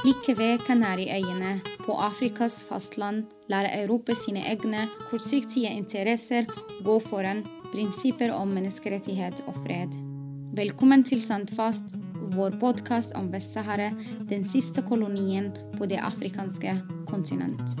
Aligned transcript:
Likevel 0.00 0.36
ved 0.38 0.62
Kanariøyene 0.64 1.58
på 1.84 1.92
Afrikas 2.00 2.62
fastland 2.64 3.26
lar 3.52 3.66
Europa 3.68 4.14
sine 4.16 4.40
egne 4.48 4.86
kortsiktige 5.10 5.68
interesser 5.76 6.46
gå 6.86 6.94
foran 7.04 7.42
prinsipper 7.68 8.32
om 8.32 8.48
menneskerettighet 8.56 9.42
og 9.44 9.58
fred. 9.60 9.92
Velkommen 10.56 11.04
til 11.04 11.20
Sandfast, 11.20 11.92
vår 12.32 12.56
podkast 12.62 13.12
om 13.20 13.28
Vest-Sahara, 13.28 13.90
den 14.32 14.44
siste 14.44 14.80
kolonien 14.88 15.52
på 15.76 15.84
det 15.84 16.00
afrikanske 16.00 16.78
kontinent. 17.06 17.76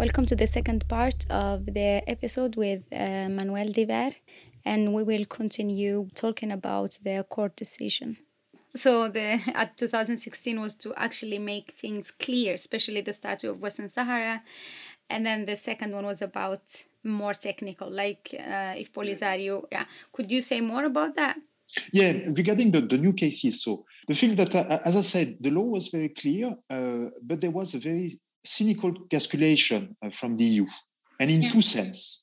Welcome 0.00 0.26
to 0.26 0.34
the 0.34 0.46
second 0.46 0.88
part 0.88 1.30
of 1.30 1.60
the 1.66 2.02
episode 2.08 2.56
with 2.56 2.82
uh, 2.90 3.28
Manuel 3.30 3.72
Diver. 3.72 4.10
And 4.64 4.92
we 4.92 5.02
will 5.02 5.24
continue 5.24 6.08
talking 6.14 6.50
about 6.52 6.98
the 7.02 7.24
court 7.28 7.56
decision. 7.56 8.16
So 8.74 9.08
the 9.08 9.40
at 9.54 9.76
2016 9.76 10.60
was 10.60 10.74
to 10.76 10.94
actually 10.94 11.38
make 11.38 11.72
things 11.72 12.10
clear, 12.10 12.54
especially 12.54 13.00
the 13.00 13.12
status 13.12 13.44
of 13.44 13.60
Western 13.60 13.88
Sahara, 13.88 14.42
and 15.08 15.26
then 15.26 15.44
the 15.44 15.56
second 15.56 15.92
one 15.92 16.06
was 16.06 16.22
about 16.22 16.60
more 17.02 17.34
technical, 17.34 17.90
like 17.90 18.34
uh, 18.34 18.74
if 18.76 18.92
Polisario. 18.92 19.64
Yeah, 19.72 19.84
could 20.12 20.30
you 20.30 20.40
say 20.40 20.60
more 20.60 20.84
about 20.84 21.16
that? 21.16 21.36
Yeah, 21.92 22.12
regarding 22.26 22.70
the, 22.70 22.80
the 22.80 22.98
new 22.98 23.12
cases. 23.12 23.62
So 23.62 23.84
the 24.06 24.14
thing 24.14 24.34
that, 24.36 24.54
uh, 24.54 24.80
as 24.84 24.96
I 24.96 25.02
said, 25.02 25.36
the 25.40 25.50
law 25.50 25.62
was 25.62 25.88
very 25.88 26.08
clear, 26.08 26.54
uh, 26.68 27.10
but 27.22 27.40
there 27.40 27.50
was 27.50 27.74
a 27.74 27.78
very 27.78 28.10
cynical 28.44 28.92
calculation 29.08 29.96
uh, 30.02 30.10
from 30.10 30.36
the 30.36 30.44
EU, 30.44 30.66
and 31.18 31.30
in 31.30 31.42
yeah. 31.42 31.48
two 31.48 31.62
sense. 31.62 32.19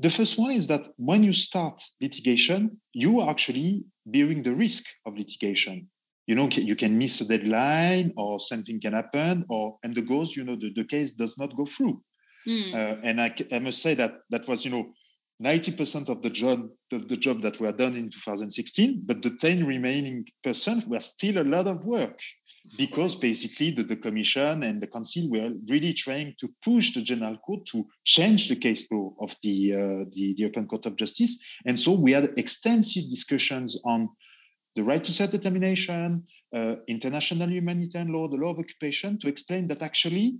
The 0.00 0.10
first 0.10 0.38
one 0.38 0.52
is 0.52 0.68
that 0.68 0.86
when 0.96 1.24
you 1.24 1.32
start 1.32 1.80
litigation, 2.00 2.80
you 2.92 3.20
are 3.20 3.30
actually 3.30 3.84
bearing 4.06 4.42
the 4.42 4.54
risk 4.54 4.84
of 5.04 5.16
litigation. 5.16 5.88
You 6.26 6.36
know, 6.36 6.48
you 6.48 6.76
can 6.76 6.96
miss 6.96 7.20
a 7.20 7.26
deadline 7.26 8.12
or 8.16 8.38
something 8.38 8.80
can 8.80 8.92
happen, 8.92 9.44
or 9.48 9.78
and 9.82 9.94
the 9.94 10.02
goes, 10.02 10.36
you 10.36 10.44
know, 10.44 10.56
the, 10.56 10.72
the 10.72 10.84
case 10.84 11.12
does 11.12 11.38
not 11.38 11.56
go 11.56 11.64
through. 11.64 12.02
Mm. 12.46 12.74
Uh, 12.74 12.96
and 13.02 13.20
I, 13.20 13.34
I 13.50 13.58
must 13.58 13.82
say 13.82 13.94
that 13.94 14.18
that 14.30 14.46
was, 14.46 14.64
you 14.64 14.70
know, 14.70 14.92
90% 15.42 16.08
of 16.08 16.22
the 16.22 16.30
job 16.30 16.68
of 16.92 17.08
the 17.08 17.16
job 17.16 17.42
that 17.42 17.60
were 17.60 17.72
done 17.72 17.94
in 17.94 18.10
2016, 18.10 19.02
but 19.04 19.22
the 19.22 19.30
10 19.30 19.66
remaining 19.66 20.26
percent 20.42 20.86
were 20.86 21.00
still 21.00 21.38
a 21.38 21.44
lot 21.44 21.66
of 21.66 21.84
work 21.84 22.20
because 22.76 23.16
basically 23.16 23.70
the, 23.70 23.82
the, 23.82 23.96
commission 23.96 24.62
and 24.62 24.80
the 24.80 24.86
council 24.86 25.30
were 25.30 25.52
really 25.68 25.92
trying 25.92 26.34
to 26.38 26.48
push 26.62 26.92
the 26.92 27.02
general 27.02 27.36
court 27.38 27.64
to 27.66 27.86
change 28.04 28.48
the 28.48 28.56
case 28.56 28.90
law 28.90 29.12
of 29.20 29.34
the, 29.42 29.74
uh, 29.74 29.78
the, 30.10 30.34
the 30.34 30.42
European 30.42 30.66
Court 30.66 30.86
of 30.86 30.96
Justice. 30.96 31.42
And 31.64 31.78
so 31.78 31.92
we 31.92 32.12
had 32.12 32.30
extensive 32.36 33.04
discussions 33.10 33.80
on 33.84 34.08
the 34.74 34.84
right 34.84 35.02
to 35.02 35.12
self-determination, 35.12 36.24
uh, 36.54 36.76
international 36.86 37.50
humanitarian 37.50 38.12
law, 38.12 38.28
the 38.28 38.36
law 38.36 38.50
of 38.50 38.58
occupation, 38.58 39.18
to 39.18 39.28
explain 39.28 39.66
that 39.68 39.82
actually 39.82 40.36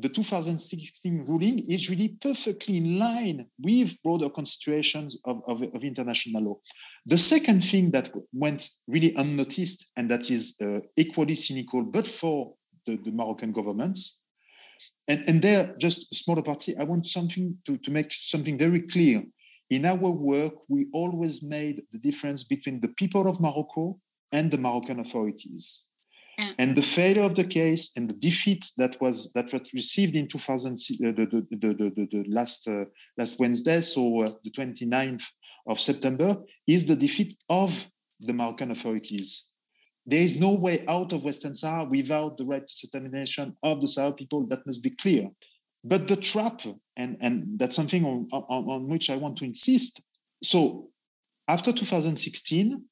the 0.00 0.08
2016 0.08 1.24
ruling 1.26 1.58
is 1.68 1.90
really 1.90 2.16
perfectly 2.20 2.76
in 2.76 2.98
line 2.98 3.46
with 3.58 4.00
broader 4.02 4.30
constitutions 4.30 5.20
of, 5.24 5.42
of, 5.48 5.62
of, 5.62 5.82
international 5.82 6.42
law. 6.42 6.58
The 7.04 7.18
second 7.18 7.64
thing 7.64 7.90
that 7.90 8.12
went 8.32 8.68
really 8.86 9.12
unnoticed 9.16 9.90
and 9.96 10.08
that 10.10 10.30
is 10.30 10.56
uh, 10.62 10.80
equally 10.96 11.34
cynical, 11.34 11.82
but 11.82 12.06
for 12.06 12.54
the, 12.86 12.96
the 12.96 13.10
Moroccan 13.10 13.50
governments, 13.50 14.22
and, 15.08 15.24
and 15.26 15.42
there, 15.42 15.74
just 15.80 16.12
a 16.12 16.14
smaller 16.14 16.42
party, 16.42 16.76
I 16.76 16.84
want 16.84 17.04
something 17.06 17.58
to, 17.66 17.76
to 17.78 17.90
make 17.90 18.12
something 18.12 18.56
very 18.56 18.82
clear. 18.82 19.24
In 19.68 19.84
our 19.84 19.96
work, 19.96 20.54
we 20.68 20.86
always 20.92 21.42
made 21.42 21.82
the 21.90 21.98
difference 21.98 22.44
between 22.44 22.80
the 22.80 22.88
people 22.88 23.26
of 23.26 23.40
Morocco 23.40 23.98
and 24.30 24.50
the 24.50 24.58
Moroccan 24.58 25.00
authorities 25.00 25.87
and 26.58 26.76
the 26.76 26.82
failure 26.82 27.22
of 27.22 27.34
the 27.34 27.44
case 27.44 27.96
and 27.96 28.08
the 28.08 28.14
defeat 28.14 28.70
that 28.76 29.00
was 29.00 29.32
that 29.32 29.52
was 29.52 29.72
received 29.72 30.14
in 30.14 30.28
2000 30.28 30.72
uh, 30.72 30.74
the, 31.12 31.46
the, 31.50 31.74
the, 31.74 32.08
the, 32.10 32.24
last 32.28 32.68
uh, 32.68 32.84
last 33.16 33.38
Wednesday, 33.40 33.80
so 33.80 34.22
uh, 34.22 34.30
the 34.44 34.50
29th 34.50 35.24
of 35.66 35.80
September, 35.80 36.36
is 36.66 36.86
the 36.86 36.96
defeat 36.96 37.34
of 37.48 37.90
the 38.20 38.32
Moroccan 38.32 38.70
authorities. 38.70 39.52
There 40.06 40.22
is 40.22 40.40
no 40.40 40.54
way 40.54 40.84
out 40.86 41.12
of 41.12 41.24
Western 41.24 41.54
Sahara 41.54 41.84
without 41.84 42.38
the 42.38 42.46
right 42.46 42.66
to 42.66 42.86
determination 42.86 43.56
of 43.62 43.80
the 43.80 43.88
Sahara 43.88 44.14
people. 44.14 44.46
That 44.46 44.64
must 44.64 44.82
be 44.82 44.90
clear. 44.90 45.28
But 45.84 46.08
the 46.08 46.16
trap, 46.16 46.62
and, 46.96 47.16
and 47.20 47.58
that's 47.58 47.76
something 47.76 48.04
on, 48.04 48.28
on, 48.32 48.64
on 48.68 48.88
which 48.88 49.10
I 49.10 49.16
want 49.16 49.36
to 49.38 49.44
insist. 49.44 50.06
So 50.42 50.88
after 51.46 51.72
2016, 51.72 52.82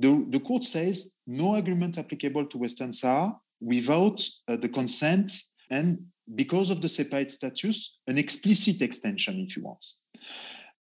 the, 0.00 0.24
the 0.28 0.40
court 0.40 0.64
says 0.64 1.16
no 1.26 1.56
agreement 1.56 1.98
applicable 1.98 2.46
to 2.46 2.58
Western 2.58 2.92
Sahara 2.92 3.36
without 3.60 4.22
uh, 4.48 4.56
the 4.56 4.68
consent 4.68 5.30
and 5.70 5.98
because 6.34 6.70
of 6.70 6.80
the 6.80 6.88
separate 6.88 7.30
status, 7.30 8.00
an 8.06 8.16
explicit 8.16 8.80
extension, 8.82 9.38
if 9.40 9.56
you 9.56 9.64
want. 9.64 9.84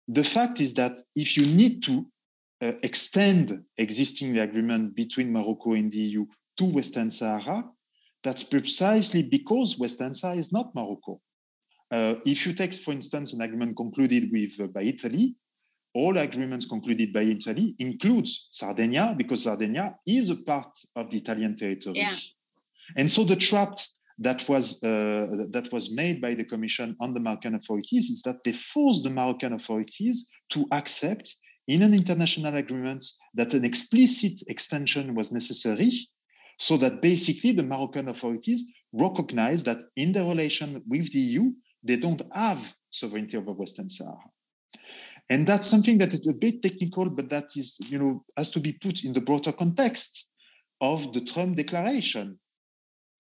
The 0.08 0.24
fact 0.24 0.60
is 0.62 0.74
that 0.76 0.98
if 1.16 1.36
you 1.36 1.46
need 1.46 1.84
to 1.84 2.08
uh, 2.62 2.74
extend 2.84 3.64
existing 3.78 4.38
agreement 4.38 4.96
between 4.96 5.34
Morocco 5.34 5.74
and 5.74 5.92
the 5.92 5.98
EU 5.98 6.26
to 6.58 6.66
Western 6.66 7.10
Sahara, 7.10 7.64
that's 8.24 8.44
precisely 8.44 9.24
because 9.24 9.80
Western 9.80 10.14
Sahara 10.14 10.38
is 10.38 10.54
not 10.54 10.74
Morocco. 10.76 11.20
Uh, 11.90 12.16
if 12.26 12.46
you 12.46 12.54
take, 12.54 12.74
for 12.74 12.92
instance, 12.92 13.34
an 13.34 13.42
agreement 13.42 13.76
concluded 13.76 14.32
with 14.32 14.60
uh, 14.62 14.68
by 14.68 14.84
Italy, 14.84 15.36
all 15.94 16.18
agreements 16.18 16.66
concluded 16.66 17.12
by 17.12 17.22
Italy 17.22 17.76
includes 17.80 18.48
Sardinia 18.50 19.14
because 19.18 19.44
Sardinia 19.44 19.96
is 20.08 20.30
a 20.30 20.38
part 20.38 20.78
of 20.96 21.10
the 21.10 21.18
Italian 21.18 21.56
territory. 21.56 21.98
Yeah. 21.98 22.16
And 22.96 23.10
so 23.10 23.24
the 23.24 23.36
trap 23.36 23.78
that 24.20 24.48
was 24.48 24.84
uh, 24.84 25.28
that 25.50 25.70
was 25.72 25.94
made 25.94 26.22
by 26.22 26.34
the 26.36 26.44
Commission 26.44 26.96
on 27.00 27.14
the 27.14 27.20
Moroccan 27.20 27.56
authorities 27.56 28.10
is 28.10 28.22
that 28.24 28.44
they 28.44 28.54
forced 28.54 29.04
the 29.04 29.10
Moroccan 29.10 29.54
authorities 29.54 30.32
to 30.50 30.66
accept 30.72 31.36
in 31.68 31.82
an 31.82 31.94
international 31.94 32.56
agreement 32.56 33.04
that 33.34 33.54
an 33.54 33.66
explicit 33.66 34.42
extension 34.48 35.16
was 35.16 35.32
necessary, 35.32 35.92
so 36.58 36.78
that 36.78 37.02
basically 37.02 37.52
the 37.52 37.64
Moroccan 37.64 38.10
authorities 38.10 38.74
recognize 38.94 39.64
that 39.64 39.82
in 39.96 40.12
their 40.12 40.26
relation 40.26 40.82
with 40.88 41.12
the 41.12 41.20
EU, 41.20 41.52
they 41.84 41.96
don't 41.96 42.22
have 42.34 42.76
sovereignty 42.90 43.38
over 43.38 43.54
Western 43.54 43.90
Sahara. 43.90 44.30
And 45.32 45.48
that's 45.48 45.68
something 45.68 45.98
that 46.00 46.14
is 46.14 46.28
a 46.28 46.34
bit 46.34 46.62
technical, 46.62 47.10
but 47.10 47.30
that 47.30 47.56
is, 47.56 47.80
you 47.88 47.98
know, 47.98 48.26
has 48.36 48.52
to 48.52 48.60
be 48.60 48.74
put 48.74 49.06
in 49.06 49.14
the 49.14 49.22
broader 49.22 49.54
context 49.54 50.30
of 50.82 51.14
the 51.14 51.22
Trump 51.22 51.56
declaration. 51.56 52.38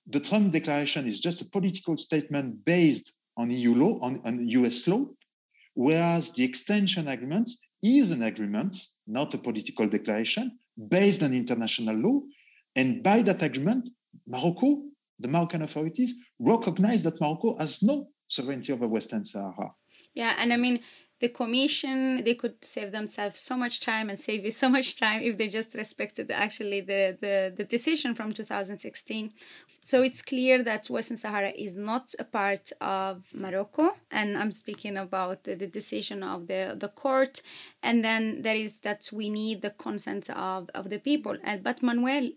The 0.05 0.19
Trump 0.19 0.51
declaration 0.51 1.07
is 1.07 1.21
just 1.21 1.41
a 1.41 1.45
political 1.45 1.95
statement 1.95 2.65
based 2.65 3.17
on 3.37 3.49
EU 3.49 3.73
law, 3.73 3.97
on, 4.01 4.21
on 4.25 4.45
US 4.49 4.85
law, 4.89 5.05
whereas 5.73 6.33
the 6.33 6.43
extension 6.43 7.07
agreement 7.07 7.49
is 7.81 8.11
an 8.11 8.23
agreement, 8.23 8.75
not 9.07 9.33
a 9.33 9.37
political 9.37 9.87
declaration, 9.87 10.59
based 10.89 11.23
on 11.23 11.33
international 11.33 11.95
law. 11.95 12.19
And 12.75 13.01
by 13.01 13.21
that 13.21 13.41
agreement, 13.41 13.87
Morocco, 14.27 14.81
the 15.17 15.29
Moroccan 15.29 15.61
authorities, 15.61 16.25
recognize 16.39 17.03
that 17.03 17.21
Morocco 17.21 17.57
has 17.57 17.81
no 17.81 18.09
sovereignty 18.27 18.73
over 18.73 18.85
Western 18.85 19.23
Sahara. 19.23 19.71
Yeah, 20.13 20.35
and 20.37 20.51
I 20.51 20.57
mean, 20.57 20.81
the 21.21 21.29
commission 21.29 22.23
they 22.23 22.35
could 22.35 22.63
save 22.63 22.91
themselves 22.91 23.39
so 23.39 23.55
much 23.55 23.79
time 23.79 24.09
and 24.09 24.19
save 24.19 24.43
you 24.43 24.51
so 24.51 24.67
much 24.69 24.97
time 24.97 25.21
if 25.21 25.37
they 25.37 25.47
just 25.47 25.73
respected 25.75 26.29
actually 26.31 26.81
the, 26.81 27.17
the, 27.21 27.53
the 27.55 27.63
decision 27.63 28.13
from 28.13 28.33
2016 28.33 29.31
so 29.83 30.03
it's 30.03 30.21
clear 30.21 30.61
that 30.63 30.87
western 30.87 31.17
sahara 31.17 31.51
is 31.51 31.77
not 31.77 32.13
a 32.19 32.23
part 32.23 32.71
of 32.81 33.23
morocco 33.33 33.95
and 34.11 34.37
i'm 34.37 34.51
speaking 34.51 34.97
about 34.97 35.43
the, 35.43 35.55
the 35.55 35.67
decision 35.67 36.23
of 36.23 36.47
the, 36.47 36.75
the 36.77 36.87
court. 36.87 37.41
And 37.83 38.03
then 38.03 38.41
there 38.41 38.55
is 38.55 38.79
that 38.79 39.09
we 39.11 39.29
need 39.29 39.61
the 39.61 39.71
consent 39.71 40.29
of, 40.29 40.69
of 40.73 40.89
the 40.89 40.99
people. 40.99 41.37
And 41.43 41.63
but 41.63 41.81
manuel 41.83 42.31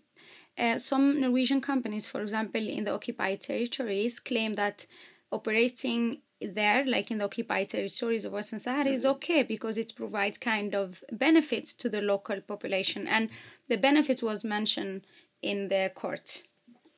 uh, 0.57 0.77
some 0.77 1.19
norwegian 1.19 1.61
companies 1.61 2.07
for 2.07 2.21
example 2.21 2.61
in 2.61 2.85
the 2.85 2.93
occupied 2.93 3.41
territories 3.41 4.19
claim 4.19 4.55
that 4.55 4.85
operating 5.31 6.21
there, 6.53 6.85
like 6.85 7.11
in 7.11 7.17
the 7.17 7.25
occupied 7.25 7.69
territories 7.69 8.25
of 8.25 8.33
Western 8.33 8.59
Sahara, 8.59 8.89
is 8.89 9.01
mm-hmm. 9.01 9.11
okay 9.11 9.43
because 9.43 9.77
it 9.77 9.93
provides 9.95 10.37
kind 10.37 10.75
of 10.75 11.03
benefits 11.11 11.73
to 11.75 11.89
the 11.89 12.01
local 12.01 12.41
population, 12.41 13.07
and 13.07 13.29
the 13.69 13.77
benefit 13.77 14.21
was 14.21 14.43
mentioned 14.43 15.01
in 15.41 15.67
the 15.69 15.91
court. 15.95 16.43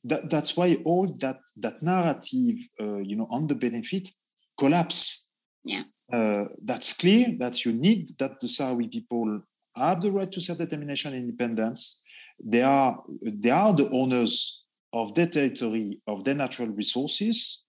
That, 0.03 0.29
that's 0.29 0.55
why 0.55 0.77
all 0.85 1.07
that 1.19 1.39
that 1.57 1.81
narrative, 1.81 2.57
uh, 2.79 2.97
you 2.97 3.15
know, 3.15 3.27
on 3.29 3.47
the 3.47 3.55
benefit 3.55 4.09
collapse. 4.57 5.29
Yeah. 5.63 5.83
Uh, 6.11 6.45
that's 6.63 6.93
clear 6.93 7.35
that 7.37 7.65
you 7.65 7.73
need 7.73 8.17
that 8.17 8.39
the 8.39 8.47
Sahrawi 8.47 8.89
people 8.89 9.41
have 9.75 10.01
the 10.01 10.11
right 10.11 10.31
to 10.31 10.39
self-determination 10.39 11.13
and 11.13 11.23
independence. 11.23 12.05
They 12.39 12.61
are 12.61 13.03
they 13.21 13.49
are 13.49 13.73
the 13.73 13.89
owners 13.91 14.63
of 14.93 15.13
their 15.15 15.27
territory, 15.27 15.99
of 16.07 16.23
their 16.23 16.35
natural 16.35 16.69
resources, 16.69 17.66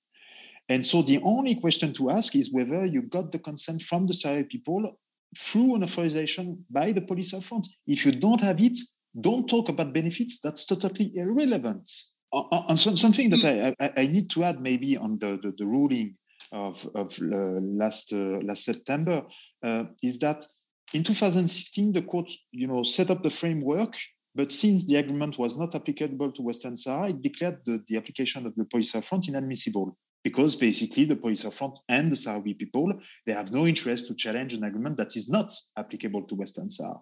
and 0.69 0.85
so 0.85 1.03
the 1.03 1.21
only 1.23 1.55
question 1.55 1.93
to 1.95 2.11
ask 2.11 2.37
is 2.37 2.53
whether 2.53 2.85
you 2.85 3.03
got 3.03 3.33
the 3.33 3.39
consent 3.39 3.83
from 3.83 4.07
the 4.07 4.13
Sahrawi 4.13 4.49
people 4.49 4.99
through 5.37 5.77
an 5.77 5.83
authorization 5.83 6.65
by 6.71 6.93
the 6.93 7.01
Polisario 7.01 7.43
Front. 7.43 7.69
If 7.87 8.05
you 8.05 8.13
don't 8.13 8.41
have 8.41 8.61
it, 8.61 8.77
don't 9.19 9.49
talk 9.49 9.69
about 9.69 9.93
benefits. 9.93 10.41
That's 10.41 10.67
totally 10.67 11.13
irrelevant. 11.15 11.89
On, 12.33 12.77
something 12.77 13.31
that 13.31 13.41
mm. 13.41 13.75
I, 13.81 13.93
I, 14.03 14.07
need 14.07 14.29
to 14.31 14.45
add 14.45 14.61
maybe 14.61 14.99
on 14.99 15.19
the, 15.19 15.39
the, 15.43 15.55
the 15.57 15.65
ruling 15.65 16.17
of, 16.53 16.87
of 16.95 17.19
uh, 17.23 17.59
last 17.83 18.13
uh, 18.13 18.39
last 18.43 18.65
September 18.65 19.23
uh, 19.63 19.85
is 20.03 20.19
that 20.19 20.45
in 20.93 21.03
2016 21.03 21.93
the 21.93 22.03
court 22.03 22.31
you 22.53 22.67
know 22.67 22.83
set 22.83 23.11
up 23.11 23.23
the 23.23 23.31
framework 23.31 23.97
but 24.35 24.53
since 24.53 24.87
the 24.87 24.97
agreement 24.97 25.39
was 25.39 25.59
not 25.59 25.75
applicable 25.75 26.31
to 26.33 26.43
Western 26.43 26.77
Sahara, 26.77 27.09
it 27.09 27.23
declared 27.23 27.61
the, 27.65 27.83
the 27.87 27.97
application 27.97 28.47
of 28.47 28.55
the 28.55 28.65
Polisario 28.65 29.05
Front 29.05 29.29
inadmissible 29.29 29.97
because 30.25 30.57
basically 30.57 31.05
the 31.05 31.17
Polisario 31.17 31.53
Front 31.53 31.79
and 31.89 32.11
the 32.11 32.17
Sahrawi 32.17 32.59
people 32.59 32.93
they 33.27 33.33
have 33.33 33.53
no 33.53 33.67
interest 33.67 34.07
to 34.09 34.15
challenge 34.15 34.55
an 34.55 34.65
agreement 34.65 34.97
that 34.97 35.17
is 35.17 35.29
not 35.31 35.53
applicable 35.77 36.23
to 36.23 36.35
Western 36.35 36.71
Sahara. 36.71 37.01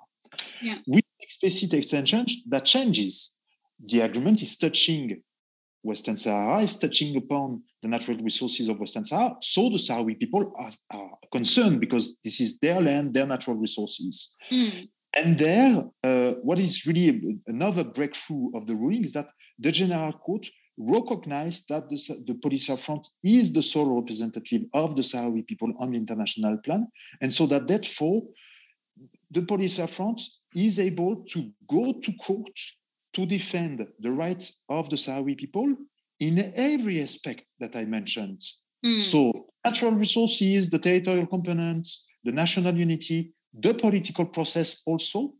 Yeah. 0.63 0.79
With 0.87 1.05
explicit 1.21 1.75
extension, 1.75 2.27
that 2.49 2.65
changes. 2.65 3.39
The 3.85 4.01
agreement 4.01 4.43
is 4.43 4.57
touching 4.57 5.23
Western 5.83 6.17
Sahara, 6.17 6.63
is 6.63 6.77
touching 6.79 7.17
upon 7.17 7.63
the 7.81 7.89
natural 7.89 8.17
resources 8.19 8.69
of 8.69 8.81
Western 8.81 9.05
Sahara. 9.05 9.37
So 9.41 9.69
the 9.69 9.77
Sahrawi 9.77 10.19
people 10.19 10.53
are, 10.57 10.71
are 10.91 11.19
concerned 11.31 11.81
because 11.81 12.19
this 12.25 12.41
is 12.41 12.59
their 12.59 12.81
land, 12.81 13.15
their 13.15 13.27
natural 13.27 13.57
resources. 13.57 14.37
Mm. 14.51 14.89
And 15.17 15.39
there, 15.39 15.85
uh, 16.03 16.33
what 16.43 16.59
is 16.59 16.87
really 16.87 17.39
another 17.47 17.85
breakthrough 17.85 18.51
of 18.55 18.67
the 18.67 18.75
ruling 18.75 19.03
is 19.03 19.13
that 19.13 19.29
the 19.59 19.73
General 19.73 20.13
Court 20.13 20.47
recognized 20.79 21.69
that 21.69 21.89
the, 21.89 21.97
the 22.27 22.35
Polisario 22.35 22.79
Front 22.79 23.09
is 23.25 23.53
the 23.53 23.63
sole 23.63 23.99
representative 24.01 24.63
of 24.75 24.95
the 24.97 25.03
Sahrawi 25.03 25.47
people 25.47 25.73
on 25.79 25.93
the 25.93 25.99
international 25.99 26.59
plan. 26.59 26.89
And 27.21 27.33
so 27.33 27.47
that 27.47 27.67
therefore, 27.67 28.23
the 29.31 29.41
Polisario 29.41 29.89
Front 29.89 30.21
is 30.55 30.79
able 30.79 31.25
to 31.29 31.51
go 31.67 31.93
to 31.93 32.13
court 32.15 32.59
to 33.15 33.27
defend 33.27 33.87
the 33.99 34.13
rights 34.13 34.65
of 34.69 34.91
the 34.91 34.97
Sahrawi 34.97 35.37
people 35.37 35.75
in 36.21 36.53
every 36.55 37.03
aspect 37.03 37.55
that 37.61 37.75
I 37.77 37.85
mentioned. 37.85 38.41
Mm. 38.85 39.01
So, 39.01 39.47
natural 39.65 39.93
resources, 39.93 40.71
the 40.71 40.79
territorial 40.79 41.27
components, 41.27 42.09
the 42.25 42.33
national 42.33 42.75
unity, 42.75 43.33
the 43.53 43.75
political 43.75 44.27
process 44.27 44.83
also. 44.87 45.35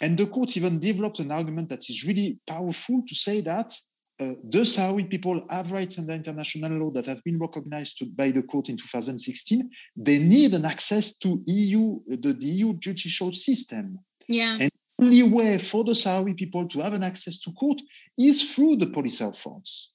And 0.00 0.16
the 0.16 0.26
court 0.26 0.56
even 0.56 0.78
developed 0.78 1.18
an 1.18 1.32
argument 1.32 1.68
that 1.70 1.88
is 1.88 2.04
really 2.04 2.38
powerful 2.46 3.02
to 3.06 3.14
say 3.14 3.40
that 3.42 3.72
uh, 4.20 4.34
the 4.42 4.60
Sahrawi 4.60 5.08
people 5.08 5.46
have 5.48 5.70
rights 5.70 5.98
under 5.98 6.12
international 6.12 6.72
law 6.72 6.90
that 6.90 7.06
have 7.06 7.22
been 7.22 7.38
recognized 7.38 7.98
to, 7.98 8.06
by 8.06 8.30
the 8.30 8.42
court 8.42 8.68
in 8.68 8.76
2016. 8.76 9.70
They 9.96 10.18
need 10.18 10.54
an 10.54 10.64
access 10.64 11.16
to 11.18 11.40
EU, 11.46 12.00
the, 12.04 12.32
the 12.32 12.46
EU 12.46 12.74
judicial 12.78 13.32
system. 13.32 14.00
Yeah. 14.26 14.58
And 14.60 14.70
the 14.98 15.04
only 15.04 15.22
way 15.22 15.58
for 15.58 15.84
the 15.84 15.92
Sahrawi 15.92 16.36
people 16.36 16.66
to 16.68 16.80
have 16.80 16.94
an 16.94 17.04
access 17.04 17.38
to 17.40 17.52
court 17.52 17.80
is 18.18 18.54
through 18.54 18.76
the 18.76 18.86
Polisario 18.86 19.36
Fronts. 19.36 19.94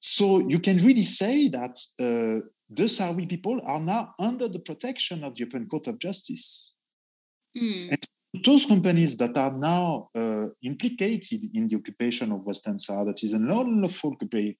So 0.00 0.48
you 0.48 0.58
can 0.58 0.78
really 0.78 1.02
say 1.02 1.48
that 1.48 1.76
uh, 2.00 2.46
the 2.70 2.84
Sahrawi 2.84 3.28
people 3.28 3.60
are 3.66 3.80
now 3.80 4.14
under 4.18 4.48
the 4.48 4.60
protection 4.60 5.24
of 5.24 5.34
the 5.34 5.40
European 5.40 5.66
Court 5.68 5.88
of 5.88 5.98
Justice. 5.98 6.74
Mm. 7.56 7.90
And 7.90 8.05
those 8.44 8.66
companies 8.66 9.16
that 9.18 9.36
are 9.36 9.52
now 9.52 10.08
uh, 10.14 10.46
implicated 10.62 11.40
in 11.54 11.66
the 11.66 11.76
occupation 11.76 12.32
of 12.32 12.46
Western 12.46 12.78
Sahara, 12.78 13.06
that 13.06 13.22
is 13.22 13.32
an 13.32 13.50
unlawful 13.50 14.16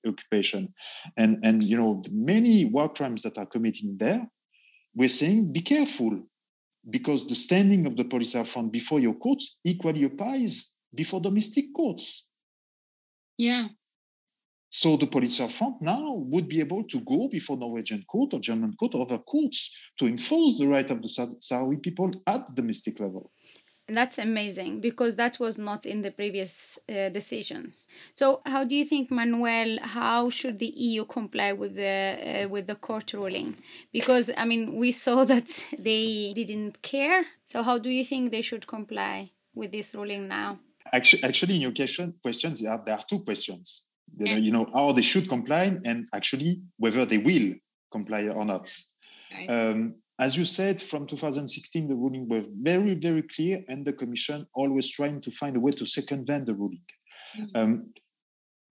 occupation, 0.06 0.75
and, 1.17 1.38
and 1.43 1.62
you 1.62 1.76
know 1.76 2.02
many 2.12 2.64
war 2.64 2.88
crimes 2.88 3.23
that 3.23 3.38
are 3.38 3.46
committing 3.46 3.96
there, 3.99 4.28
we're 4.94 5.08
saying 5.08 5.52
be 5.52 5.61
careful, 5.61 6.23
because 6.88 7.26
the 7.26 7.34
standing 7.34 7.87
of 7.87 7.96
the 7.96 8.05
Polisario 8.05 8.46
Front 8.46 8.73
before 8.73 9.00
your 9.00 9.14
courts 9.14 9.58
equally 9.64 10.05
applies 10.05 10.78
before 10.94 11.20
domestic 11.20 11.67
courts. 11.75 12.28
Yeah. 13.37 13.69
So 14.70 14.96
the 14.96 15.06
Polisario 15.06 15.50
Front 15.50 15.81
now 15.81 16.14
would 16.14 16.49
be 16.49 16.61
able 16.61 16.84
to 16.84 17.00
go 17.00 17.28
before 17.28 17.56
Norwegian 17.56 18.05
court 18.08 18.34
or 18.34 18.40
German 18.40 18.75
court 18.75 18.94
or 18.94 19.02
other 19.02 19.19
courts 19.19 19.90
to 19.99 20.06
enforce 20.06 20.58
the 20.58 20.69
right 20.69 20.90
of 20.90 21.02
the 21.02 21.08
Sahrawi 21.08 21.82
people 21.82 22.11
at 22.26 22.46
the 22.46 22.52
domestic 22.52 23.00
level. 23.00 23.31
That's 23.88 24.19
amazing 24.19 24.81
because 24.81 25.15
that 25.15 25.38
was 25.38 25.59
not 25.59 25.87
in 25.87 26.03
the 26.03 26.11
previous 26.11 26.79
uh, 26.88 27.09
decisions. 27.11 27.87
So, 28.15 28.41
how 28.44 28.65
do 28.65 28.75
you 28.75 28.85
think, 28.85 29.12
Manuel? 29.12 29.79
How 29.81 30.29
should 30.29 30.59
the 30.59 30.67
EU 30.67 31.05
comply 31.05 31.53
with 31.53 31.77
the 31.77 32.44
uh, 32.44 32.49
with 32.49 32.67
the 32.67 32.75
court 32.75 33.12
ruling? 33.12 33.56
Because 33.93 34.31
I 34.37 34.44
mean, 34.44 34.75
we 34.75 34.91
saw 34.91 35.25
that 35.33 35.65
they 35.79 36.33
didn't 36.35 36.83
care. 36.83 37.25
So, 37.44 37.62
how 37.62 37.79
do 37.79 37.88
you 37.88 38.05
think 38.05 38.33
they 38.33 38.43
should 38.43 38.67
comply 38.67 39.31
with 39.55 39.71
this 39.71 39.94
ruling 39.94 40.27
now? 40.27 40.59
Actually, 40.93 41.23
actually, 41.23 41.55
in 41.55 41.61
your 41.61 41.73
question, 41.73 42.15
questions 42.21 42.62
there 42.62 42.73
are, 42.73 42.83
there 42.85 42.97
are 42.97 43.05
two 43.09 43.21
questions. 43.21 43.93
Yeah. 44.19 44.37
You 44.37 44.50
know 44.50 44.69
how 44.75 44.91
they 44.93 45.03
should 45.03 45.29
comply, 45.29 45.79
and 45.85 46.09
actually 46.12 46.62
whether 46.77 47.05
they 47.06 47.19
will 47.19 47.55
comply 47.93 48.27
or 48.29 48.44
not. 48.44 48.69
Right. 49.33 49.49
Um, 49.49 49.94
as 50.19 50.37
you 50.37 50.45
said, 50.45 50.81
from 50.81 51.07
2016, 51.07 51.89
the 51.89 51.95
ruling 51.95 52.29
was 52.29 52.47
very, 52.47 52.95
very 52.95 53.23
clear, 53.23 53.63
and 53.69 53.85
the 53.85 53.93
Commission 53.93 54.47
always 54.55 54.91
trying 54.91 55.21
to 55.21 55.31
find 55.31 55.57
a 55.57 55.61
way 55.61 55.73
to 55.73 55.85
circumvent 55.85 56.47
the 56.47 56.55
ruling. 56.55 56.83
Mm-hmm. 57.37 57.57
Um, 57.57 57.93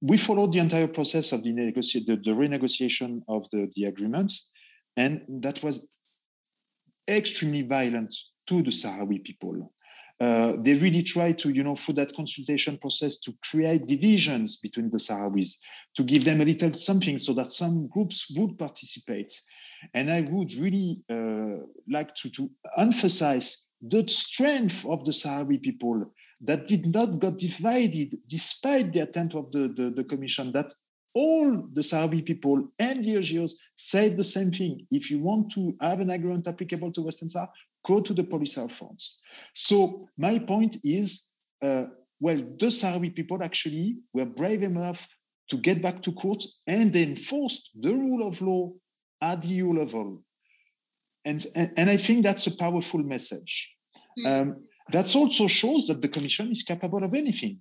we 0.01 0.17
followed 0.17 0.53
the 0.53 0.59
entire 0.59 0.87
process 0.87 1.31
of 1.31 1.43
the, 1.43 1.53
negoci- 1.53 2.05
the, 2.05 2.15
the 2.15 2.31
renegotiation 2.31 3.21
of 3.27 3.49
the, 3.51 3.71
the 3.75 3.85
agreements, 3.85 4.49
and 4.97 5.21
that 5.27 5.61
was 5.63 5.95
extremely 7.07 7.61
violent 7.61 8.13
to 8.47 8.61
the 8.61 8.71
Sahrawi 8.71 9.23
people. 9.23 9.71
Uh, 10.19 10.53
they 10.59 10.73
really 10.75 11.03
tried 11.03 11.37
to, 11.37 11.49
you 11.49 11.63
know, 11.63 11.75
through 11.75 11.95
that 11.95 12.13
consultation 12.15 12.77
process 12.77 13.19
to 13.19 13.33
create 13.43 13.85
divisions 13.85 14.57
between 14.57 14.89
the 14.89 14.97
Sahrawis, 14.97 15.61
to 15.95 16.03
give 16.03 16.23
them 16.23 16.41
a 16.41 16.45
little 16.45 16.73
something 16.73 17.17
so 17.17 17.33
that 17.33 17.51
some 17.51 17.87
groups 17.87 18.31
would 18.35 18.57
participate. 18.57 19.31
And 19.93 20.09
I 20.09 20.21
would 20.21 20.53
really 20.55 21.03
uh, 21.09 21.65
like 21.89 22.13
to, 22.15 22.29
to 22.31 22.49
emphasize 22.77 23.71
the 23.81 24.07
strength 24.07 24.85
of 24.85 25.05
the 25.05 25.11
Sahrawi 25.11 25.61
people 25.61 26.03
that 26.41 26.67
did 26.67 26.87
not 26.87 27.19
got 27.19 27.37
divided 27.37 28.15
despite 28.27 28.93
the 28.93 29.01
attempt 29.01 29.35
of 29.35 29.51
the, 29.51 29.67
the, 29.67 29.89
the 29.89 30.03
commission 30.03 30.51
that 30.51 30.71
all 31.13 31.67
the 31.71 31.81
Sahrawi 31.81 32.25
people 32.25 32.67
and 32.77 33.03
the 33.03 33.15
NGOs 33.15 33.53
said 33.75 34.17
the 34.17 34.23
same 34.23 34.51
thing. 34.51 34.85
If 34.91 35.09
you 35.09 35.19
want 35.19 35.51
to 35.51 35.75
have 35.79 36.01
an 36.01 36.09
agreement 36.09 36.47
applicable 36.47 36.91
to 36.91 37.03
Western 37.03 37.29
Sahara, 37.29 37.51
go 37.85 38.01
to 38.01 38.13
the 38.13 38.23
Polisario 38.23 38.71
Fronts. 38.71 39.21
So 39.53 40.09
my 40.17 40.39
point 40.39 40.77
is, 40.83 41.37
uh, 41.61 41.85
well, 42.19 42.35
the 42.35 42.67
Sahrawi 42.67 43.15
people 43.15 43.41
actually 43.41 43.97
were 44.13 44.25
brave 44.25 44.63
enough 44.63 45.07
to 45.49 45.57
get 45.57 45.81
back 45.81 46.01
to 46.01 46.11
court 46.11 46.43
and 46.67 46.91
they 46.91 47.03
enforced 47.03 47.71
the 47.79 47.93
rule 47.93 48.27
of 48.27 48.41
law 48.41 48.73
at 49.21 49.41
the 49.41 49.49
EU 49.49 49.71
level. 49.71 50.21
And, 51.23 51.43
and, 51.55 51.89
I 51.89 51.97
think 51.97 52.23
that's 52.23 52.45
a 52.47 52.55
powerful 52.55 53.01
message. 53.01 53.75
Mm. 54.19 54.41
Um, 54.41 54.55
that 54.91 55.15
also 55.15 55.47
shows 55.47 55.87
that 55.87 56.01
the 56.01 56.07
Commission 56.07 56.51
is 56.51 56.61
capable 56.61 57.03
of 57.03 57.13
anything. 57.13 57.59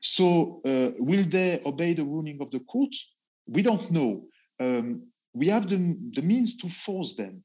So, 0.00 0.60
uh, 0.64 0.92
will 0.98 1.24
they 1.24 1.60
obey 1.64 1.92
the 1.92 2.04
ruling 2.04 2.38
of 2.40 2.50
the 2.50 2.60
court? 2.60 2.94
We 3.46 3.62
don't 3.62 3.90
know. 3.90 4.24
Um, 4.58 5.08
we 5.34 5.48
have 5.48 5.68
the, 5.68 5.76
the 6.10 6.22
means 6.22 6.56
to 6.58 6.68
force 6.68 7.14
them 7.16 7.44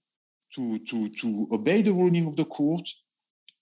to, 0.56 0.80
to, 0.80 1.10
to 1.10 1.48
obey 1.52 1.82
the 1.82 1.94
ruling 1.94 2.28
of 2.28 2.36
the 2.36 2.46
court 2.46 2.88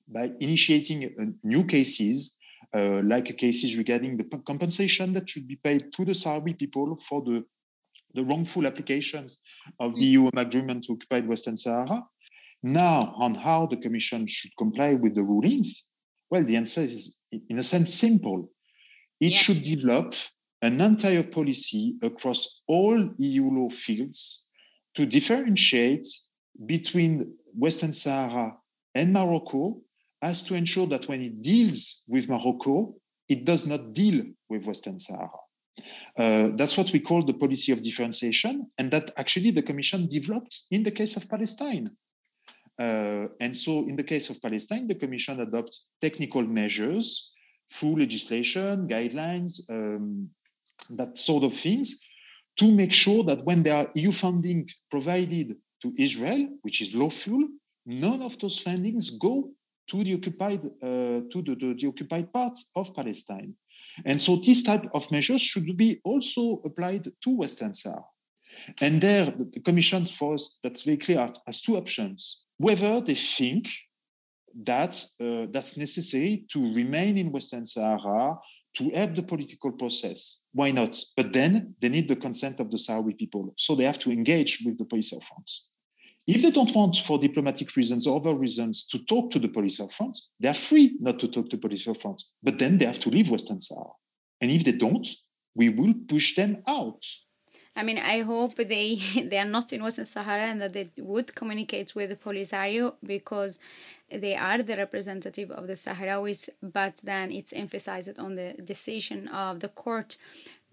by 0.07 0.31
initiating 0.39 1.05
uh, 1.05 1.25
new 1.43 1.63
cases, 1.65 2.37
uh, 2.73 3.01
like 3.03 3.37
cases 3.37 3.77
regarding 3.77 4.17
the 4.17 4.25
compensation 4.45 5.13
that 5.13 5.29
should 5.29 5.47
be 5.47 5.55
paid 5.55 5.91
to 5.93 6.05
the 6.05 6.13
Sahrawi 6.13 6.57
people 6.57 6.95
for 6.95 7.21
the 7.21 7.43
the 8.17 8.25
wrongful 8.25 8.65
applications 8.65 9.41
of 9.79 9.95
the 9.95 10.05
mm. 10.05 10.11
EU 10.11 10.29
agreement 10.35 10.83
to 10.83 10.93
occupied 10.93 11.27
Western 11.27 11.55
Sahara. 11.55 12.03
Now, 12.63 13.13
on 13.17 13.35
how 13.35 13.67
the 13.67 13.77
Commission 13.77 14.25
should 14.25 14.51
comply 14.57 14.95
with 14.95 15.13
the 15.13 15.21
rulings, 15.21 15.91
well, 16.29 16.43
the 16.43 16.57
answer 16.57 16.81
is, 16.81 17.21
in 17.31 17.59
a 17.59 17.63
sense, 17.63 17.93
simple. 17.93 18.49
It 19.21 19.31
yeah. 19.31 19.37
should 19.37 19.63
develop 19.63 20.13
an 20.61 20.81
entire 20.81 21.23
policy 21.23 21.95
across 22.01 22.63
all 22.67 23.09
EU 23.17 23.49
law 23.49 23.69
fields 23.69 24.49
to 24.95 25.05
differentiate 25.05 26.07
between 26.65 27.33
Western 27.53 27.91
Sahara 27.91 28.57
and 28.95 29.13
Morocco 29.13 29.81
as 30.23 30.41
to 30.43 30.55
ensure 30.55 30.87
that 30.87 31.07
when 31.07 31.21
it 31.21 31.39
deals 31.39 32.03
with 32.09 32.27
Morocco, 32.27 32.95
it 33.29 33.45
does 33.45 33.67
not 33.67 33.93
deal 33.93 34.25
with 34.49 34.65
Western 34.65 34.97
Sahara. 34.97 35.29
Uh, 36.17 36.49
that's 36.55 36.77
what 36.77 36.91
we 36.91 36.99
call 36.99 37.23
the 37.23 37.33
policy 37.33 37.71
of 37.71 37.81
differentiation, 37.81 38.67
and 38.77 38.91
that 38.91 39.11
actually 39.17 39.51
the 39.51 39.61
Commission 39.61 40.07
developed 40.07 40.63
in 40.71 40.83
the 40.83 40.91
case 40.91 41.15
of 41.15 41.29
Palestine. 41.29 41.89
Uh, 42.79 43.27
and 43.39 43.55
so, 43.55 43.87
in 43.87 43.95
the 43.95 44.03
case 44.03 44.29
of 44.29 44.41
Palestine, 44.41 44.87
the 44.87 44.95
Commission 44.95 45.39
adopts 45.39 45.87
technical 45.99 46.43
measures 46.43 47.33
through 47.69 47.97
legislation, 47.97 48.87
guidelines, 48.87 49.69
um, 49.69 50.29
that 50.89 51.17
sort 51.17 51.43
of 51.43 51.53
things, 51.53 52.03
to 52.55 52.71
make 52.71 52.93
sure 52.93 53.23
that 53.23 53.43
when 53.43 53.63
there 53.63 53.75
are 53.75 53.91
EU 53.95 54.11
funding 54.11 54.67
provided 54.89 55.55
to 55.81 55.93
Israel, 55.97 56.47
which 56.61 56.81
is 56.81 56.95
lawful, 56.95 57.47
none 57.85 58.21
of 58.21 58.37
those 58.39 58.63
fundings 58.63 59.17
go 59.17 59.51
to 59.87 60.03
the 60.03 60.13
occupied 60.13 60.65
uh, 60.65 61.21
to 61.31 61.41
the, 61.45 61.55
the, 61.55 61.73
the, 61.73 61.87
occupied 61.87 62.31
parts 62.33 62.71
of 62.75 62.93
Palestine. 62.93 63.53
And 64.05 64.19
so 64.19 64.35
this 64.35 64.63
type 64.63 64.85
of 64.93 65.11
measures 65.11 65.41
should 65.41 65.75
be 65.77 65.99
also 66.03 66.61
applied 66.63 67.05
to 67.21 67.29
Western 67.29 67.73
Sahara. 67.73 68.05
And 68.79 69.01
there, 69.01 69.25
the 69.25 69.59
commissions 69.59 70.11
for 70.11 70.35
us, 70.35 70.59
that's 70.63 70.83
very 70.83 70.97
clear, 70.97 71.27
has 71.45 71.61
two 71.61 71.77
options. 71.77 72.45
Whether 72.57 73.01
they 73.01 73.15
think 73.15 73.69
that 74.63 75.05
uh, 75.21 75.47
that's 75.51 75.77
necessary 75.77 76.45
to 76.51 76.73
remain 76.73 77.17
in 77.17 77.31
Western 77.31 77.65
Sahara 77.65 78.37
to 78.75 78.89
help 78.91 79.15
the 79.15 79.23
political 79.23 79.71
process. 79.71 80.47
Why 80.53 80.71
not? 80.71 80.95
But 81.15 81.33
then 81.33 81.75
they 81.79 81.89
need 81.89 82.07
the 82.07 82.15
consent 82.15 82.59
of 82.59 82.71
the 82.71 82.77
Sahrawi 82.77 83.17
people. 83.17 83.53
So 83.57 83.75
they 83.75 83.83
have 83.83 83.99
to 83.99 84.11
engage 84.11 84.63
with 84.65 84.77
the 84.77 84.85
Polisario 84.85 85.23
Front. 85.23 85.49
If 86.27 86.41
they 86.41 86.51
don't 86.51 86.75
want, 86.75 86.97
for 86.97 87.17
diplomatic 87.17 87.73
reasons 87.77 88.05
or 88.05 88.19
other 88.19 88.35
reasons, 88.35 88.85
to 88.87 88.99
talk 88.99 89.31
to 89.31 89.39
the 89.39 89.47
police 89.47 89.77
Polisario 89.79 89.93
Front, 89.93 90.17
they 90.39 90.49
are 90.49 90.53
free 90.53 90.97
not 90.99 91.19
to 91.19 91.27
talk 91.29 91.49
to 91.49 91.57
the 91.57 91.67
Polisario 91.67 91.99
Front. 91.99 92.21
But 92.43 92.59
then 92.59 92.77
they 92.77 92.85
have 92.85 92.99
to 92.99 93.09
leave 93.09 93.31
Western 93.31 93.61
Sahara. 93.61 93.91
And 94.41 94.51
if 94.51 94.65
they 94.65 94.73
don't, 94.73 95.07
we 95.55 95.69
will 95.69 95.93
push 96.07 96.35
them 96.35 96.63
out. 96.67 97.03
I 97.77 97.83
mean, 97.83 97.99
I 97.99 98.21
hope 98.23 98.55
they 98.55 98.95
they 99.29 99.37
are 99.37 99.45
not 99.45 99.71
in 99.71 99.83
Western 99.83 100.05
Sahara 100.05 100.43
and 100.43 100.61
that 100.61 100.73
they 100.73 100.89
would 100.97 101.33
communicate 101.35 101.95
with 101.95 102.09
the 102.09 102.15
Polisario 102.15 102.95
because 103.03 103.59
they 104.09 104.35
are 104.35 104.63
the 104.63 104.75
representative 104.75 105.51
of 105.51 105.67
the 105.67 105.73
Sahrawis, 105.73 106.49
but 106.61 106.95
then 107.03 107.31
it's 107.31 107.53
emphasized 107.53 108.17
on 108.17 108.35
the 108.35 108.53
decision 108.63 109.27
of 109.27 109.59
the 109.59 109.69
court. 109.69 110.17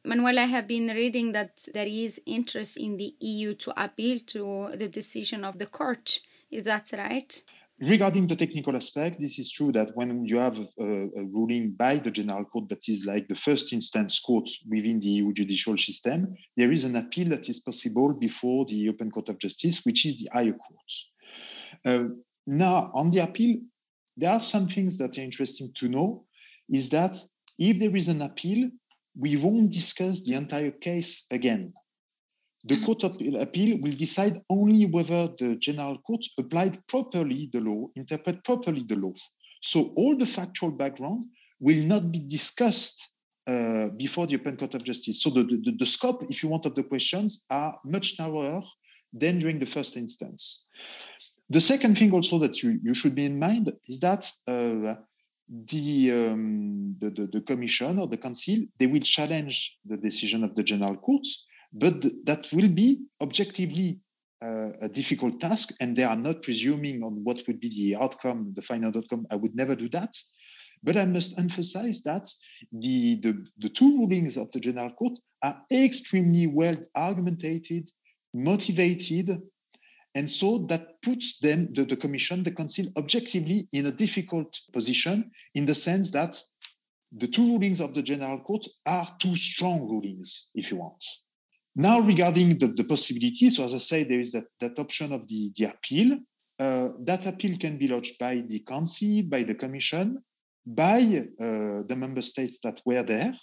Manuel, 0.07 0.39
I 0.39 0.45
have 0.45 0.67
been 0.67 0.89
reading 0.89 1.33
that 1.33 1.57
there 1.73 1.87
is 1.87 2.21
interest 2.27 2.77
in 2.77 2.99
the 2.99 3.15
EU 3.21 3.55
to 3.55 3.83
appeal 3.83 4.19
to 4.27 4.75
the 4.77 4.89
decision 4.89 5.45
of 5.45 5.59
the 5.59 5.65
court. 5.65 6.21
Is 6.51 6.65
that 6.65 6.91
right? 6.93 7.43
Regarding 7.81 8.27
the 8.27 8.37
technical 8.37 8.77
aspect, 8.77 9.19
this 9.19 9.39
is 9.39 9.51
true 9.51 9.73
that 9.73 9.97
when 9.97 10.27
you 10.27 10.37
have 10.37 10.59
a, 10.59 10.85
a, 10.85 11.25
ruling 11.25 11.73
by 11.73 11.97
the 11.97 12.11
General 12.11 12.45
Court 12.45 12.69
that 12.69 12.87
is 12.87 13.07
like 13.07 13.29
the 13.29 13.35
first 13.35 13.73
instance 13.73 14.21
court 14.21 14.49
within 14.69 15.01
the 15.01 15.09
EU 15.09 15.33
judicial 15.33 15.77
system, 15.79 16.37
there 16.55 16.71
is 16.71 16.85
an 16.85 16.97
appeal 16.97 17.31
that 17.31 17.49
is 17.49 17.61
possible 17.61 18.13
before 18.13 18.67
the 18.67 18.75
European 18.75 19.11
Court 19.11 19.31
of 19.31 19.39
Justice, 19.39 19.85
which 19.85 20.05
is 20.05 20.19
the 20.19 20.29
higher 20.33 20.53
court. 20.53 20.93
Uh, 21.85 22.09
now, 22.47 22.93
on 22.95 23.11
the 23.11 23.21
appeal, 23.21 23.57
there 24.17 24.31
are 24.31 24.41
some 24.41 24.69
things 24.69 24.99
that 24.99 25.19
are 25.19 25.23
interesting 25.23 25.73
to 25.77 25.89
know 25.89 26.27
is 26.69 26.91
that 26.91 27.17
if 27.59 27.79
there 27.79 27.97
is 27.97 28.09
an 28.09 28.23
appeal, 28.23 28.71
we 29.19 29.37
won't 29.37 29.71
discuss 29.71 30.23
the 30.25 30.35
entire 30.35 30.71
case 30.71 31.27
again 31.31 31.73
the 32.65 32.81
Court 32.81 33.05
of 33.05 33.21
Appeal 33.41 33.79
will 33.81 33.93
decide 33.93 34.41
only 34.49 34.87
whether 34.87 35.29
the 35.39 35.57
General 35.57 35.99
Court 35.99 36.25
applied 36.39 36.79
properly 36.87 37.49
the 37.53 37.61
law, 37.61 37.89
interpret 37.95 38.43
properly 38.43 38.83
the 38.83 38.97
law. 38.97 39.13
So 39.61 39.93
all 39.97 40.17
the 40.17 40.27
factual 40.27 40.71
background 40.71 41.27
will 41.61 41.85
not 41.85 42.11
be 42.11 42.21
discussed 42.27 43.13
uh, 43.47 43.89
before 43.89 44.27
the 44.27 44.37
Open 44.37 44.57
Court 44.57 44.75
of 44.75 44.83
Justice. 44.83 45.23
So 45.23 45.31
the, 45.31 45.45
the, 45.45 45.75
the, 45.79 45.87
scope, 45.87 46.25
if 46.31 46.43
you 46.43 46.49
want, 46.49 46.65
of 46.65 46.75
the 46.75 46.85
questions 46.85 47.45
are 47.51 47.79
much 47.85 48.19
narrower 48.19 48.63
than 49.13 49.39
during 49.39 49.59
the 49.59 49.67
first 49.67 49.99
instance. 49.99 50.69
The 51.51 51.61
second 51.61 51.99
thing 51.99 52.13
also 52.13 52.39
that 52.39 52.63
you, 52.63 52.81
you 52.83 52.95
should 52.95 53.15
be 53.15 53.27
in 53.27 53.39
mind 53.39 53.71
is 53.87 54.01
that 54.01 54.27
uh, 54.49 54.95
the, 55.49 56.13
um, 56.13 56.97
the, 56.99 57.11
the, 57.11 57.27
the, 57.27 57.41
Commission 57.43 57.99
or 57.99 58.09
the 58.09 58.17
Council, 58.17 58.57
they 58.79 58.87
will 58.87 59.01
challenge 59.01 59.79
the 59.85 59.97
decision 59.97 60.45
of 60.45 60.55
the 60.55 60.63
General 60.63 60.97
Courts 60.97 61.47
but 61.75 62.05
that 62.25 62.47
will 62.53 62.71
be 62.71 63.01
objectively 63.21 63.99
uh, 64.43 64.71
a 64.81 64.89
difficult 64.89 65.41
task, 65.41 65.75
and 65.81 65.97
they 65.97 66.05
are 66.05 66.17
not 66.17 66.43
presuming 66.43 67.03
on 67.03 67.25
what 67.25 67.43
would 67.49 67.59
be 67.59 67.69
the 67.69 67.97
outcome, 68.01 68.53
the 68.55 68.63
final 68.63 68.97
outcome. 68.97 69.27
I 69.31 69.37
would 69.37 69.57
never 69.57 69.75
do 69.75 69.89
that. 69.89 70.15
But 70.83 70.97
I 70.97 71.07
must 71.07 71.39
emphasize 71.39 72.03
that 72.03 72.29
the, 72.71 73.17
the, 73.17 73.45
the 73.59 73.71
two 73.71 73.99
rulings 73.99 74.37
of 74.37 74.51
the 74.53 74.61
General 74.61 74.91
Court 74.91 75.19
are 75.43 75.63
extremely 75.73 76.47
well 76.47 76.77
argumentated, 76.95 77.89
motivated, 78.33 79.41
and 80.15 80.31
so 80.31 80.59
that 80.69 81.03
puts 81.03 81.39
them, 81.39 81.69
the, 81.73 81.85
the 81.85 81.97
Commission, 81.97 82.43
the 82.43 82.53
Council, 82.53 82.87
objectively 82.97 83.67
in 83.73 83.87
a 83.87 83.93
difficult 83.93 84.61
position 84.73 85.31
in 85.55 85.67
the 85.67 85.75
sense 85.75 86.13
that 86.13 86.41
the 87.11 87.27
two 87.27 87.47
rulings 87.47 87.81
of 87.81 87.95
the 87.95 88.03
General 88.03 88.41
Court 88.41 88.65
are 88.87 89.07
two 89.19 89.37
strong 89.37 89.89
rulings, 89.89 90.51
if 90.55 90.71
you 90.71 90.79
want. 90.79 91.03
Now, 91.77 92.01
regarding 92.01 92.59
the, 92.59 92.69
the 92.69 92.85
possibility, 92.85 93.51
so 93.51 93.65
as 93.65 93.75
I 93.75 93.79
say, 93.79 94.05
there 94.05 94.21
is 94.21 94.33
that, 94.33 94.45
that 94.61 94.79
option 94.79 95.13
of 95.13 95.27
the, 95.27 95.51
the 95.57 95.65
appeal. 95.65 96.19
Uh, 96.59 96.89
that 97.01 97.27
appeal 97.27 97.57
can 97.59 97.77
be 97.77 97.89
lodged 97.89 98.17
by 98.19 98.43
the 98.47 98.61
Council, 98.61 99.23
by 99.25 99.43
the 99.43 99.55
Commission, 99.55 100.23
by 100.65 101.01
uh, 101.41 101.83
the 101.87 101.97
member 101.97 102.23
states 102.23 102.61
that 102.61 102.81
were 102.87 103.03
there, 103.03 103.35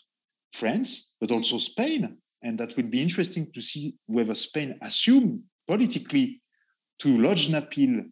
France, 0.53 1.17
but 1.19 1.31
also 1.31 1.57
Spain. 1.57 2.17
And 2.41 2.57
that 2.57 2.75
will 2.77 2.87
be 2.87 3.01
interesting 3.01 3.51
to 3.53 3.61
see 3.61 3.95
whether 4.05 4.33
Spain 4.33 4.77
assume 4.81 5.43
politically 5.67 6.40
to 7.00 7.17
lodge 7.17 7.50
an 7.50 7.55
appeal 7.55 8.03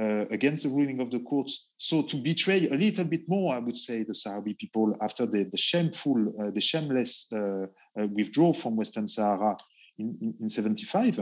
uh, 0.00 0.24
against 0.30 0.64
the 0.64 0.68
ruling 0.68 1.00
of 1.00 1.10
the 1.10 1.20
court. 1.20 1.50
So 1.76 2.02
to 2.02 2.16
betray 2.16 2.68
a 2.68 2.74
little 2.74 3.04
bit 3.04 3.22
more, 3.28 3.54
I 3.54 3.58
would 3.58 3.76
say, 3.76 4.02
the 4.02 4.12
Sahrawi 4.12 4.58
people 4.58 4.92
after 5.00 5.26
the, 5.26 5.44
the 5.44 5.56
shameful, 5.56 6.34
uh, 6.40 6.50
the 6.50 6.60
shameless 6.60 7.32
uh, 7.32 7.66
uh 7.96 8.06
withdrawal 8.08 8.52
from 8.52 8.76
Western 8.76 9.06
Sahara 9.06 9.56
in, 9.98 10.16
in, 10.20 10.34
in, 10.40 10.48
75. 10.48 11.20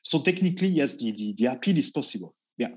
So 0.00 0.20
technically, 0.20 0.68
yes, 0.68 0.96
the, 0.96 1.12
the, 1.12 1.34
the 1.36 1.46
appeal 1.46 1.76
is 1.76 1.90
possible. 1.90 2.34
Yeah. 2.56 2.70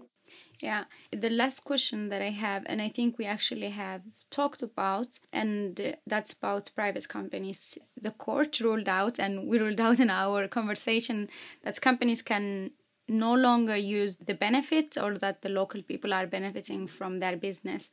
Yeah, 0.61 0.83
the 1.11 1.29
last 1.29 1.63
question 1.63 2.09
that 2.09 2.21
I 2.21 2.31
have, 2.31 2.63
and 2.65 2.81
I 2.81 2.89
think 2.89 3.17
we 3.17 3.25
actually 3.25 3.69
have 3.69 4.01
talked 4.29 4.61
about, 4.61 5.19
and 5.31 5.95
that's 6.05 6.33
about 6.33 6.71
private 6.75 7.07
companies. 7.07 7.77
The 8.01 8.11
court 8.11 8.59
ruled 8.59 8.89
out, 8.89 9.19
and 9.19 9.47
we 9.47 9.57
ruled 9.57 9.79
out 9.79 10.01
in 10.01 10.09
our 10.09 10.49
conversation, 10.49 11.29
that 11.63 11.79
companies 11.79 12.21
can 12.21 12.71
no 13.09 13.33
longer 13.33 13.75
use 13.75 14.17
the 14.17 14.33
benefit 14.33 14.97
or 14.97 15.17
that 15.17 15.41
the 15.41 15.49
local 15.49 15.81
people 15.81 16.13
are 16.13 16.27
benefiting 16.27 16.87
from 16.87 17.19
their 17.19 17.35
business. 17.35 17.91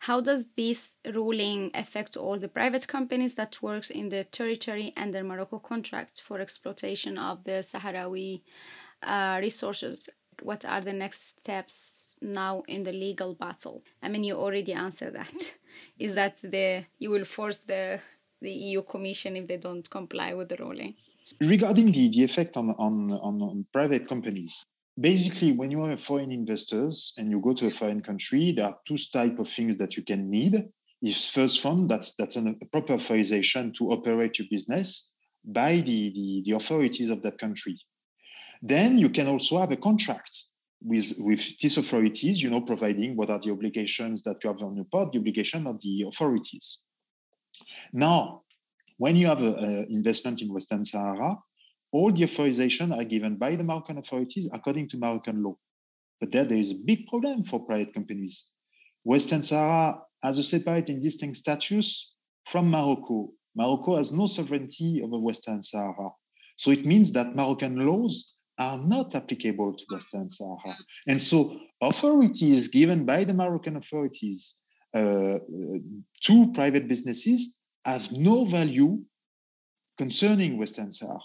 How 0.00 0.20
does 0.20 0.46
this 0.56 0.96
ruling 1.14 1.70
affect 1.74 2.16
all 2.16 2.38
the 2.38 2.48
private 2.48 2.86
companies 2.88 3.34
that 3.36 3.62
works 3.62 3.90
in 3.90 4.08
the 4.08 4.24
territory 4.24 4.92
the 5.12 5.22
morocco 5.22 5.58
contracts 5.58 6.20
for 6.20 6.40
exploitation 6.40 7.18
of 7.18 7.44
the 7.44 7.62
sahrawi 7.62 8.42
uh, 9.02 9.38
resources? 9.40 10.10
What 10.42 10.66
are 10.66 10.82
the 10.82 10.92
next 10.92 11.40
steps 11.40 12.16
now 12.20 12.62
in 12.68 12.82
the 12.82 12.92
legal 12.92 13.34
battle? 13.34 13.82
I 14.02 14.08
mean 14.08 14.24
you 14.24 14.34
already 14.36 14.72
answered 14.72 15.14
that. 15.14 15.56
Is 15.98 16.14
that 16.14 16.36
the 16.42 16.84
you 16.98 17.10
will 17.10 17.24
force 17.24 17.58
the 17.58 18.00
the 18.40 18.50
eu 18.50 18.82
commission 18.82 19.36
if 19.36 19.46
they 19.46 19.56
don't 19.56 19.88
comply 19.90 20.34
with 20.34 20.48
the 20.48 20.56
ruling. 20.56 20.94
Regarding 21.40 21.90
the, 21.90 22.08
the 22.08 22.24
effect 22.24 22.56
on, 22.56 22.70
on, 22.70 23.12
on, 23.12 23.42
on 23.42 23.66
private 23.72 24.06
companies, 24.06 24.64
basically 24.98 25.52
when 25.52 25.70
you 25.70 25.82
are 25.82 25.96
foreign 25.96 26.32
investors 26.32 27.14
and 27.18 27.30
you 27.30 27.40
go 27.40 27.52
to 27.52 27.66
a 27.66 27.70
foreign 27.70 28.00
country 28.00 28.52
there 28.52 28.66
are 28.66 28.76
two 28.86 28.96
type 29.12 29.38
of 29.38 29.48
things 29.48 29.76
that 29.76 29.96
you 29.96 30.02
can 30.02 30.28
need. 30.30 30.68
Is 31.02 31.28
first 31.28 31.62
one 31.64 31.86
that's 31.86 32.16
that's 32.16 32.36
an, 32.36 32.56
a 32.60 32.66
proper 32.66 32.94
authorization 32.94 33.72
to 33.74 33.90
operate 33.90 34.38
your 34.38 34.48
business 34.50 35.14
by 35.44 35.76
the, 35.76 36.10
the, 36.14 36.42
the 36.46 36.52
authorities 36.52 37.10
of 37.10 37.20
that 37.22 37.38
country. 37.38 37.78
Then 38.62 38.98
you 38.98 39.10
can 39.10 39.28
also 39.28 39.60
have 39.60 39.70
a 39.72 39.76
contract 39.76 40.34
with 40.82 41.14
with 41.18 41.58
these 41.58 41.76
authorities 41.78 42.42
you 42.42 42.50
know 42.50 42.60
providing 42.60 43.16
what 43.16 43.30
are 43.30 43.38
the 43.38 43.50
obligations 43.50 44.22
that 44.22 44.42
you 44.42 44.48
have 44.50 44.62
on 44.62 44.76
your 44.76 44.84
part 44.84 45.10
the 45.12 45.18
obligation 45.18 45.66
of 45.66 45.80
the 45.80 46.04
authorities 46.06 46.85
now 47.92 48.42
when 48.98 49.16
you 49.16 49.26
have 49.26 49.42
an 49.42 49.86
investment 49.90 50.40
in 50.40 50.52
Western 50.52 50.84
Sahara, 50.84 51.36
all 51.92 52.12
the 52.12 52.24
authorization 52.24 52.92
are 52.92 53.04
given 53.04 53.36
by 53.36 53.54
the 53.56 53.64
Moroccan 53.64 53.98
authorities 53.98 54.48
according 54.52 54.88
to 54.88 54.98
Moroccan 54.98 55.42
law. 55.42 55.56
But 56.20 56.32
there, 56.32 56.44
there 56.44 56.58
is 56.58 56.70
a 56.70 56.84
big 56.84 57.06
problem 57.06 57.44
for 57.44 57.64
private 57.64 57.92
companies. 57.92 58.54
Western 59.04 59.42
Sahara 59.42 60.00
has 60.22 60.38
a 60.38 60.42
separate 60.42 60.88
and 60.88 61.02
distinct 61.02 61.36
status 61.36 62.16
from 62.44 62.70
Morocco. 62.70 63.30
Morocco 63.54 63.96
has 63.96 64.12
no 64.12 64.26
sovereignty 64.26 65.00
over 65.02 65.18
Western 65.18 65.62
Sahara. 65.62 66.10
So 66.56 66.70
it 66.70 66.86
means 66.86 67.12
that 67.12 67.36
Moroccan 67.36 67.86
laws 67.86 68.34
are 68.58 68.78
not 68.78 69.14
applicable 69.14 69.74
to 69.74 69.84
Western 69.90 70.28
Sahara. 70.30 70.76
And 71.06 71.20
so 71.20 71.58
authorities 71.80 72.68
given 72.68 73.04
by 73.04 73.24
the 73.24 73.34
Moroccan 73.34 73.76
authorities 73.76 74.64
uh, 74.94 75.38
to 76.22 76.52
private 76.52 76.88
businesses 76.88 77.60
have 77.84 78.10
no 78.12 78.44
value 78.44 79.02
concerning 79.96 80.58
Western 80.58 80.90
Sahara. 80.90 81.20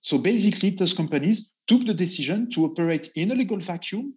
So 0.00 0.18
basically, 0.18 0.70
those 0.70 0.94
companies 0.94 1.54
took 1.66 1.86
the 1.86 1.94
decision 1.94 2.48
to 2.50 2.64
operate 2.64 3.10
in 3.14 3.30
a 3.30 3.34
legal 3.34 3.58
vacuum 3.58 4.14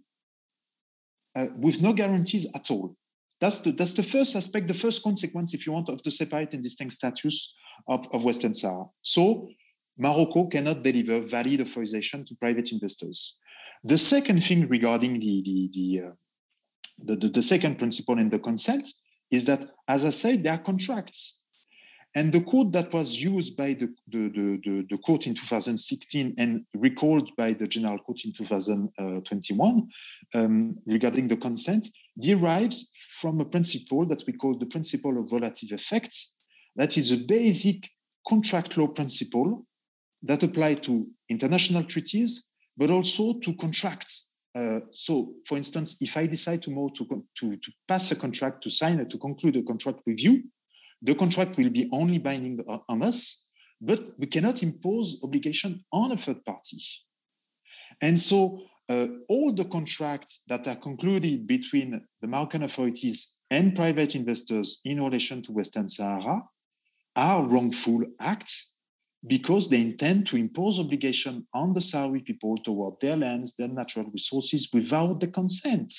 uh, 1.35 1.47
with 1.57 1.81
no 1.81 1.93
guarantees 1.93 2.47
at 2.55 2.71
all. 2.71 2.95
That's 3.39 3.59
the, 3.61 3.71
that's 3.71 3.93
the 3.93 4.03
first 4.03 4.35
aspect, 4.35 4.67
the 4.67 4.73
first 4.73 5.03
consequence, 5.03 5.53
if 5.53 5.65
you 5.65 5.73
want, 5.73 5.89
of 5.89 6.01
the 6.03 6.11
separate 6.11 6.53
and 6.53 6.63
distinct 6.63 6.93
status 6.93 7.55
of, 7.87 8.07
of 8.13 8.23
Western 8.23 8.53
Sahara. 8.53 8.85
So 9.01 9.49
Morocco 9.97 10.47
cannot 10.47 10.83
deliver 10.83 11.19
valid 11.19 11.61
authorization 11.61 12.23
to 12.25 12.35
private 12.35 12.71
investors. 12.71 13.39
The 13.83 13.97
second 13.97 14.41
thing 14.41 14.67
regarding 14.69 15.19
the 15.19 15.43
the 15.43 15.69
the, 15.73 16.01
uh, 16.07 16.11
the, 16.97 17.15
the, 17.15 17.27
the 17.29 17.41
second 17.41 17.79
principle 17.79 18.19
in 18.19 18.29
the 18.29 18.39
consent 18.39 18.87
is 19.31 19.45
that, 19.45 19.65
as 19.87 20.05
I 20.05 20.11
said, 20.11 20.43
there 20.43 20.53
are 20.53 20.59
contracts. 20.59 21.43
And 22.15 22.31
the 22.31 22.41
code 22.41 22.73
that 22.73 22.93
was 22.93 23.23
used 23.23 23.57
by 23.57 23.73
the, 23.73 23.91
the, 24.07 24.29
the, 24.29 24.85
the, 24.87 24.97
court 24.99 25.25
in 25.25 25.33
2016 25.33 26.35
and 26.37 26.63
recalled 26.75 27.35
by 27.35 27.53
the 27.53 27.65
General 27.65 27.97
Court 27.97 28.23
in 28.25 28.33
2021 28.33 29.89
um, 30.35 30.75
regarding 30.85 31.27
the 31.27 31.37
consent 31.37 31.87
derives 32.19 32.91
from 33.19 33.41
a 33.41 33.45
principle 33.45 34.05
that 34.05 34.23
we 34.27 34.33
call 34.33 34.55
the 34.55 34.67
principle 34.67 35.17
of 35.17 35.31
relative 35.31 35.71
effects. 35.71 36.37
That 36.75 36.97
is 36.97 37.11
a 37.11 37.17
basic 37.17 37.89
contract 38.27 38.77
law 38.77 38.87
principle 38.87 39.65
that 40.21 40.43
apply 40.43 40.75
to 40.75 41.07
international 41.29 41.83
treaties, 41.83 42.51
but 42.77 42.91
also 42.91 43.39
to 43.39 43.53
contracts. 43.55 44.22
Uh, 44.55 44.81
so, 44.91 45.33
for 45.45 45.57
instance, 45.57 45.97
if 45.99 46.15
I 46.15 46.27
decide 46.27 46.61
tomorrow 46.61 46.89
to, 46.95 47.25
to, 47.39 47.55
to 47.57 47.71
pass 47.87 48.11
a 48.11 48.19
contract, 48.19 48.61
to 48.63 48.69
sign 48.69 48.99
it, 48.99 49.09
to 49.09 49.17
conclude 49.17 49.57
a 49.57 49.63
contract 49.63 49.99
with 50.05 50.23
you, 50.23 50.43
the 51.01 51.15
contract 51.15 51.57
will 51.57 51.69
be 51.69 51.89
only 51.91 52.19
binding 52.19 52.63
on 52.87 53.01
us, 53.01 53.51
but 53.81 53.99
we 54.17 54.27
cannot 54.27 54.63
impose 54.63 55.19
obligation 55.23 55.83
on 55.91 56.11
a 56.11 56.17
third 56.17 56.45
party. 56.45 56.77
And 57.99 58.17
so 58.17 58.63
uh, 58.89 59.07
all 59.27 59.53
the 59.53 59.65
contracts 59.65 60.43
that 60.47 60.67
are 60.67 60.75
concluded 60.75 61.47
between 61.47 62.01
the 62.21 62.27
Moroccan 62.27 62.63
authorities 62.63 63.41
and 63.49 63.75
private 63.75 64.15
investors 64.15 64.81
in 64.85 65.01
relation 65.01 65.41
to 65.43 65.51
Western 65.51 65.87
Sahara 65.87 66.43
are 67.15 67.47
wrongful 67.47 68.03
acts 68.19 68.72
because 69.25 69.69
they 69.69 69.81
intend 69.81 70.27
to 70.27 70.37
impose 70.37 70.79
obligation 70.79 71.47
on 71.53 71.73
the 71.73 71.79
Sahrawi 71.79 72.25
people 72.25 72.57
toward 72.57 72.99
their 72.99 73.15
lands, 73.15 73.55
their 73.55 73.69
natural 73.69 74.09
resources 74.11 74.69
without 74.73 75.19
the 75.19 75.27
consent. 75.27 75.93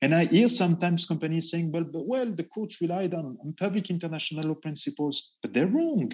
And 0.00 0.14
I 0.14 0.24
hear 0.24 0.48
sometimes 0.48 1.06
companies 1.06 1.50
saying, 1.50 1.70
well, 1.70 1.84
but, 1.84 2.06
well, 2.06 2.26
the 2.26 2.44
courts 2.44 2.80
relied 2.80 3.14
on, 3.14 3.38
on 3.42 3.54
public 3.58 3.90
international 3.90 4.48
law 4.48 4.54
principles, 4.54 5.36
but 5.40 5.52
they're 5.52 5.66
wrong. 5.66 6.12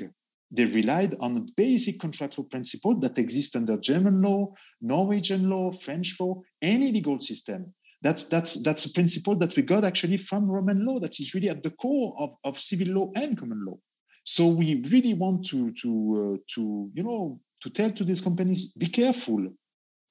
They 0.50 0.64
relied 0.64 1.14
on 1.21 1.37
a 1.37 1.47
basic 1.57 2.00
contractual 2.00 2.45
principle 2.45 2.99
that 3.00 3.19
exists 3.19 3.55
under 3.55 3.76
German 3.76 4.21
law, 4.21 4.52
Norwegian 4.81 5.49
law, 5.49 5.71
French 5.71 6.19
law, 6.19 6.43
any 6.61 6.90
legal 6.90 7.21
system. 7.21 7.75
That's, 8.02 8.29
that's, 8.29 8.62
that's 8.62 8.87
a 8.87 8.93
principle 8.93 9.37
that 9.37 9.55
we 9.57 9.62
got 9.62 9.85
actually 9.85 10.17
from 10.17 10.50
Roman 10.50 10.85
law 10.85 10.99
that 11.00 11.21
is 11.21 11.35
really 11.35 11.50
at 11.50 11.62
the 11.62 11.71
core 11.71 12.14
of, 12.19 12.35
of 12.45 12.59
civil 12.59 12.95
law 12.95 13.12
and 13.14 13.37
common 13.37 13.64
law. 13.64 13.79
So 14.23 14.49
we 14.49 14.83
really 14.91 15.15
want 15.15 15.47
to, 15.47 15.73
to, 15.73 15.91
uh, 16.39 16.39
to, 16.55 16.91
you 16.95 17.03
know, 17.03 17.41
to 17.61 17.71
tell 17.71 17.91
to 17.91 18.05
these 18.05 18.21
companies, 18.21 18.73
be 18.73 18.87
careful. 18.87 19.43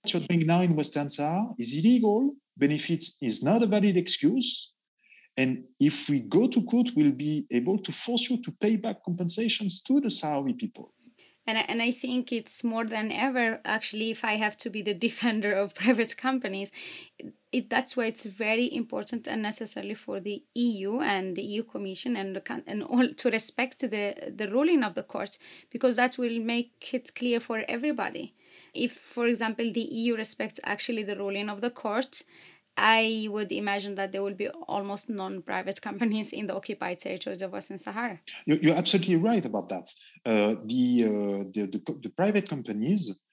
What 0.01 0.13
you're 0.13 0.23
doing 0.23 0.45
now 0.45 0.61
in 0.61 0.75
Western 0.75 1.09
Sahara 1.09 1.49
is 1.57 1.75
illegal 1.75 2.35
benefits 2.57 3.17
is 3.21 3.43
not 3.43 3.63
a 3.63 3.65
valid 3.65 3.97
excuse. 3.97 4.73
And 5.37 5.63
if 5.79 6.09
we 6.09 6.19
go 6.19 6.47
to 6.47 6.61
court, 6.63 6.89
we'll 6.95 7.11
be 7.11 7.45
able 7.49 7.79
to 7.79 7.91
force 7.91 8.29
you 8.29 8.41
to 8.41 8.51
pay 8.51 8.75
back 8.75 9.03
compensations 9.03 9.81
to 9.83 10.01
the 10.01 10.09
Sahrawi 10.09 10.57
people. 10.57 10.93
And, 11.49 11.67
and 11.67 11.81
I 11.81 11.89
think 11.89 12.31
it's 12.31 12.63
more 12.63 12.85
than 12.85 13.11
ever, 13.11 13.59
actually, 13.65 14.11
if 14.11 14.23
I 14.23 14.33
have 14.35 14.55
to 14.57 14.69
be 14.69 14.83
the 14.83 14.93
defender 15.07 15.51
of 15.53 15.73
private 15.73 16.15
companies, 16.15 16.71
it, 17.51 17.71
that's 17.71 17.97
why 17.97 18.05
it's 18.05 18.23
very 18.23 18.71
important 18.71 19.27
and 19.27 19.41
necessary 19.41 19.95
for 19.95 20.19
the 20.19 20.43
EU 20.53 20.99
and 20.99 21.35
the 21.35 21.41
EU 21.41 21.63
Commission 21.63 22.15
and 22.15 22.39
and 22.67 22.83
all 22.83 23.07
to 23.21 23.31
respect 23.31 23.79
the 23.79 24.05
the 24.39 24.47
ruling 24.47 24.83
of 24.83 24.93
the 24.93 25.01
court 25.01 25.39
because 25.71 25.95
that 25.95 26.19
will 26.19 26.39
make 26.39 26.93
it 26.93 27.15
clear 27.15 27.39
for 27.39 27.63
everybody. 27.67 28.35
If, 28.75 28.91
for 28.93 29.25
example, 29.25 29.71
the 29.71 29.87
EU 30.01 30.15
respects 30.15 30.59
actually 30.63 31.01
the 31.01 31.15
ruling 31.15 31.49
of 31.49 31.61
the 31.61 31.71
court, 31.71 32.21
I 32.77 33.27
would 33.29 33.51
imagine 33.51 33.95
that 33.95 34.11
there 34.11 34.23
will 34.23 34.35
be 34.35 34.47
almost 34.49 35.09
non-private 35.09 35.81
companies 35.87 36.31
in 36.31 36.47
the 36.47 36.55
occupied 36.55 36.99
territories 36.99 37.41
of 37.41 37.51
Western 37.51 37.77
Sahara. 37.77 38.19
You're 38.45 38.75
absolutely 38.75 39.17
right 39.17 39.45
about 39.45 39.69
that. 39.69 39.87
Uh, 40.25 40.55
the, 40.65 41.03
uh, 41.05 41.43
the, 41.53 41.67
the, 41.71 41.99
the, 42.03 42.09
private 42.09 42.47
companies 42.47 43.23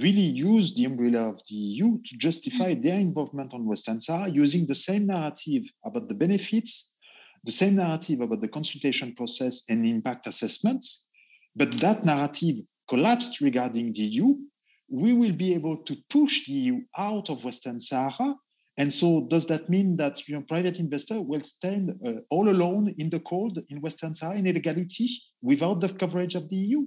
really 0.00 0.20
use 0.20 0.74
the 0.74 0.84
umbrella 0.84 1.28
of 1.28 1.40
the 1.48 1.54
EU 1.54 1.98
to 2.02 2.16
justify 2.16 2.72
mm-hmm. 2.72 2.80
their 2.80 2.98
involvement 2.98 3.52
on 3.52 3.66
Western 3.66 4.00
Sahara 4.00 4.30
using 4.30 4.66
the 4.66 4.74
same 4.74 5.06
narrative 5.06 5.64
about 5.84 6.08
the 6.08 6.14
benefits, 6.14 6.98
the 7.44 7.52
same 7.52 7.76
narrative 7.76 8.20
about 8.20 8.40
the 8.40 8.48
consultation 8.48 9.14
process 9.14 9.66
and 9.68 9.86
impact 9.86 10.26
assessments. 10.26 11.10
But 11.54 11.72
that 11.80 12.04
narrative 12.04 12.56
collapsed 12.88 13.40
regarding 13.40 13.92
the 13.92 14.02
EU. 14.02 14.36
We 14.90 15.12
will 15.12 15.32
be 15.32 15.54
able 15.54 15.78
to 15.78 15.96
push 16.10 16.46
the 16.46 16.52
EU 16.52 16.80
out 16.96 17.30
of 17.30 17.44
Western 17.44 17.78
Sahara 17.78 18.34
and 18.76 18.92
so, 18.92 19.26
does 19.28 19.46
that 19.46 19.68
mean 19.68 19.96
that 19.98 20.26
you 20.28 20.34
know, 20.34 20.42
private 20.42 20.80
investor 20.80 21.20
will 21.20 21.42
stand 21.42 21.94
uh, 22.04 22.14
all 22.28 22.48
alone 22.48 22.94
in 22.98 23.08
the 23.08 23.20
cold 23.20 23.60
in 23.68 23.80
Western 23.80 24.12
Sahara 24.12 24.38
in 24.38 24.46
illegality 24.46 25.08
without 25.40 25.80
the 25.80 25.90
coverage 25.90 26.34
of 26.34 26.48
the 26.48 26.56
EU? 26.56 26.84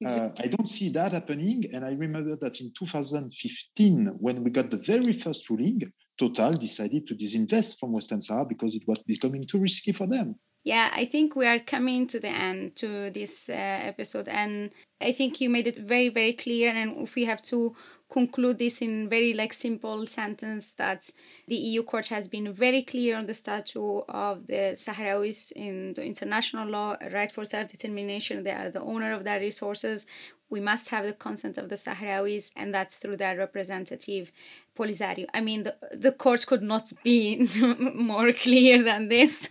Exactly. 0.00 0.44
Uh, 0.44 0.46
I 0.46 0.50
don't 0.50 0.68
see 0.68 0.88
that 0.90 1.12
happening. 1.12 1.64
And 1.72 1.84
I 1.84 1.92
remember 1.92 2.36
that 2.36 2.60
in 2.60 2.72
2015, 2.76 4.06
when 4.18 4.42
we 4.42 4.50
got 4.50 4.70
the 4.70 4.76
very 4.76 5.12
first 5.12 5.48
ruling, 5.48 5.82
Total 6.18 6.52
decided 6.52 7.06
to 7.06 7.14
disinvest 7.14 7.78
from 7.78 7.92
Western 7.92 8.20
Sahara 8.20 8.46
because 8.46 8.74
it 8.74 8.82
was 8.86 9.02
becoming 9.02 9.44
too 9.44 9.58
risky 9.58 9.92
for 9.92 10.06
them 10.06 10.36
yeah 10.64 10.90
i 10.94 11.04
think 11.04 11.36
we 11.36 11.46
are 11.46 11.58
coming 11.58 12.06
to 12.06 12.18
the 12.18 12.28
end 12.28 12.74
to 12.74 13.10
this 13.10 13.48
uh, 13.48 13.52
episode 13.52 14.26
and 14.28 14.70
i 15.00 15.12
think 15.12 15.40
you 15.40 15.48
made 15.48 15.66
it 15.66 15.78
very 15.78 16.08
very 16.08 16.32
clear 16.32 16.70
and 16.70 16.96
if 17.06 17.14
we 17.14 17.26
have 17.26 17.42
to 17.42 17.74
conclude 18.10 18.58
this 18.58 18.80
in 18.80 19.08
very 19.08 19.34
like 19.34 19.52
simple 19.52 20.06
sentence 20.06 20.74
that 20.74 21.10
the 21.48 21.56
eu 21.56 21.82
court 21.82 22.06
has 22.08 22.28
been 22.28 22.52
very 22.52 22.82
clear 22.82 23.16
on 23.16 23.26
the 23.26 23.34
status 23.34 23.76
of 24.08 24.46
the 24.46 24.72
sahrawis 24.74 25.52
in 25.52 25.92
the 25.94 26.04
international 26.04 26.68
law 26.68 26.96
right 27.12 27.30
for 27.30 27.44
self-determination 27.44 28.42
they 28.42 28.52
are 28.52 28.70
the 28.70 28.80
owner 28.80 29.12
of 29.12 29.24
their 29.24 29.40
resources 29.40 30.06
we 30.54 30.60
must 30.60 30.88
have 30.90 31.04
the 31.04 31.12
consent 31.12 31.58
of 31.58 31.68
the 31.68 31.74
Sahrawis, 31.74 32.52
and 32.54 32.72
that's 32.72 32.94
through 32.94 33.16
their 33.16 33.36
representative 33.36 34.30
Polisario. 34.78 35.26
I 35.34 35.40
mean, 35.40 35.64
the, 35.64 35.74
the 35.92 36.12
court 36.12 36.46
could 36.46 36.62
not 36.62 36.92
be 37.02 37.48
more 38.12 38.32
clear 38.32 38.80
than 38.80 39.08
this. 39.08 39.48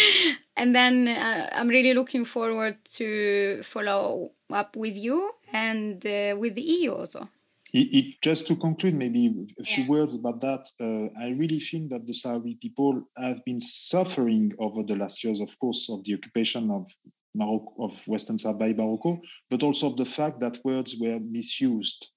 and 0.56 0.74
then 0.74 1.06
uh, 1.06 1.48
I'm 1.52 1.68
really 1.68 1.94
looking 1.94 2.24
forward 2.24 2.76
to 2.98 3.62
follow 3.62 4.32
up 4.52 4.74
with 4.74 4.96
you 4.96 5.18
and 5.52 6.04
uh, 6.04 6.34
with 6.36 6.56
the 6.56 6.62
EU 6.62 6.94
also. 6.94 7.28
If, 7.72 8.20
just 8.20 8.48
to 8.48 8.56
conclude, 8.56 8.94
maybe 8.94 9.32
a 9.60 9.62
few 9.62 9.84
yeah. 9.84 9.90
words 9.90 10.16
about 10.16 10.40
that. 10.40 10.64
Uh, 10.80 11.24
I 11.24 11.28
really 11.28 11.60
think 11.60 11.90
that 11.90 12.04
the 12.04 12.12
Sahrawi 12.12 12.60
people 12.60 13.04
have 13.16 13.44
been 13.44 13.60
suffering 13.60 14.52
over 14.58 14.82
the 14.82 14.96
last 14.96 15.22
years, 15.22 15.40
of 15.40 15.56
course, 15.60 15.88
of 15.88 16.02
the 16.02 16.14
occupation 16.14 16.72
of 16.72 16.90
Morocco, 17.34 17.74
of 17.78 18.06
Western 18.06 18.38
Sahara 18.38 18.58
by 18.58 18.72
Morocco, 18.72 19.20
but 19.50 19.62
also 19.62 19.88
of 19.88 19.96
the 19.96 20.04
fact 20.04 20.40
that 20.40 20.58
words 20.64 20.96
were 21.00 21.18
misused. 21.20 22.08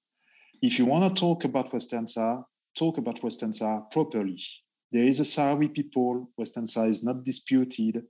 If 0.60 0.78
you 0.78 0.86
want 0.86 1.14
to 1.14 1.20
talk 1.20 1.44
about 1.44 1.72
Western 1.72 2.06
Sahara, 2.06 2.44
talk 2.76 2.98
about 2.98 3.22
Western 3.22 3.52
Sahara 3.52 3.82
properly. 3.90 4.38
There 4.90 5.04
is 5.04 5.20
a 5.20 5.24
Sahrawi 5.24 5.74
people, 5.74 6.30
Western 6.36 6.66
Sahara 6.66 6.90
is 6.90 7.04
not 7.04 7.24
disputed. 7.24 8.02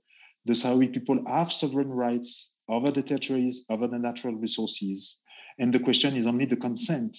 The 0.45 0.53
Sahrawi 0.53 0.93
people 0.93 1.23
have 1.27 1.51
sovereign 1.51 1.89
rights 1.89 2.59
over 2.69 2.91
the 2.91 3.01
territories, 3.01 3.65
over 3.69 3.87
the 3.87 3.99
natural 3.99 4.35
resources. 4.35 5.23
And 5.59 5.73
the 5.73 5.79
question 5.79 6.15
is 6.15 6.27
only 6.27 6.45
the 6.45 6.57
consent. 6.57 7.15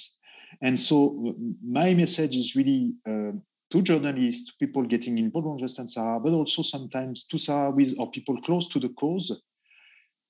And 0.63 0.79
so 0.79 1.35
my 1.65 1.95
message 1.95 2.37
is 2.37 2.55
really 2.57 2.95
uh, 3.09 3.33
to 3.71 3.83
journalists, 3.83 4.51
to 4.51 4.67
people 4.67 4.83
getting 4.85 5.19
involved 5.19 5.47
in 5.47 5.65
Western 5.65 5.87
Sahara, 5.87 6.21
but 6.21 6.33
also 6.33 6.63
sometimes 6.63 7.25
to 7.25 7.37
Sahrawis 7.37 7.99
or 7.99 8.11
people 8.11 8.37
close 8.39 8.69
to 8.69 8.79
the 8.79 8.91
cause 8.91 9.43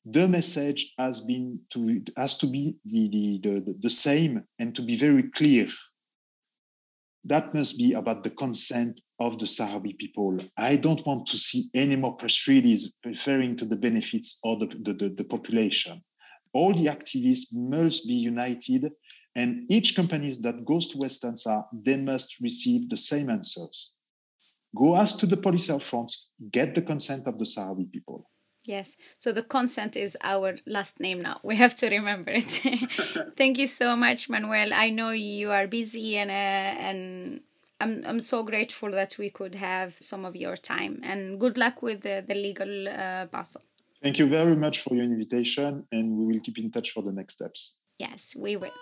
the 0.08 0.28
message 0.28 0.94
has 0.98 1.20
been 1.22 1.58
to 1.70 2.00
has 2.16 2.38
to 2.38 2.46
be 2.46 2.76
the, 2.84 3.08
the, 3.08 3.38
the, 3.42 3.76
the 3.80 3.90
same 3.90 4.44
and 4.58 4.74
to 4.76 4.82
be 4.82 4.96
very 4.96 5.24
clear 5.24 5.66
that 7.26 7.52
must 7.52 7.76
be 7.76 7.92
about 7.92 8.22
the 8.22 8.30
consent 8.30 9.00
of 9.18 9.36
the 9.38 9.46
Sahrawi 9.46 9.98
people. 9.98 10.38
I 10.56 10.76
don't 10.76 11.04
want 11.04 11.26
to 11.26 11.36
see 11.36 11.64
any 11.74 11.96
more 11.96 12.14
press 12.14 12.46
releases 12.46 12.98
referring 13.04 13.56
to 13.56 13.64
the 13.64 13.74
benefits 13.74 14.40
of 14.44 14.60
the, 14.60 14.66
the, 14.66 14.92
the, 14.92 15.08
the, 15.08 15.24
population. 15.24 16.04
All 16.52 16.72
the 16.72 16.86
activists 16.86 17.48
must 17.52 18.06
be 18.06 18.14
united, 18.14 18.92
and 19.34 19.66
each 19.68 19.96
company 19.96 20.30
that 20.42 20.64
goes 20.64 20.86
to 20.88 20.98
Western 20.98 21.36
Sahara, 21.36 21.66
they 21.72 21.96
must 21.96 22.40
receive 22.40 22.88
the 22.88 22.96
same 22.96 23.28
answers. 23.28 23.94
Go 24.74 24.94
ask 24.94 25.18
to 25.18 25.26
the 25.26 25.36
Polisario 25.36 25.82
Front, 25.82 26.12
get 26.52 26.76
the 26.76 26.82
consent 26.82 27.26
of 27.26 27.38
the 27.38 27.44
Sahrawi 27.44 27.90
people. 27.90 28.30
Yes. 28.66 28.96
So 29.18 29.32
the 29.32 29.42
consent 29.42 29.96
is 29.96 30.16
our 30.22 30.56
last 30.66 31.00
name 31.00 31.22
now. 31.22 31.40
We 31.42 31.56
have 31.56 31.74
to 31.76 31.88
remember 31.88 32.32
it. 32.32 32.50
Thank 33.36 33.58
you 33.58 33.66
so 33.66 33.96
much, 33.96 34.28
Manuel. 34.28 34.72
I 34.72 34.90
know 34.90 35.10
you 35.10 35.52
are 35.52 35.68
busy 35.68 36.16
and 36.16 36.30
uh, 36.30 36.34
and 36.88 37.40
I'm 37.80 38.02
I'm 38.06 38.20
so 38.20 38.42
grateful 38.42 38.90
that 38.90 39.16
we 39.18 39.30
could 39.30 39.54
have 39.54 39.94
some 40.00 40.24
of 40.24 40.34
your 40.34 40.56
time 40.56 41.00
and 41.04 41.38
good 41.38 41.56
luck 41.56 41.80
with 41.82 42.00
the, 42.00 42.24
the 42.26 42.34
legal 42.34 42.88
uh, 42.88 43.26
puzzle. 43.26 43.62
Thank 44.02 44.18
you 44.18 44.26
very 44.26 44.56
much 44.56 44.80
for 44.80 44.94
your 44.94 45.04
invitation 45.04 45.86
and 45.92 46.18
we 46.18 46.26
will 46.26 46.40
keep 46.40 46.58
in 46.58 46.70
touch 46.70 46.90
for 46.90 47.02
the 47.02 47.12
next 47.12 47.34
steps. 47.34 47.82
Yes, 47.98 48.34
we 48.36 48.56
will. 48.56 48.72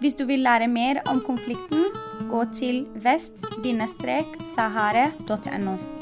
Hvis 0.00 0.14
du 0.14 0.26
vil 0.26 0.38
lære 0.38 0.68
mer 0.68 1.00
om 1.06 1.20
konflikten, 1.20 1.84
gå 2.30 2.44
til 2.52 2.86
vest-sahara.no. 2.94 5.93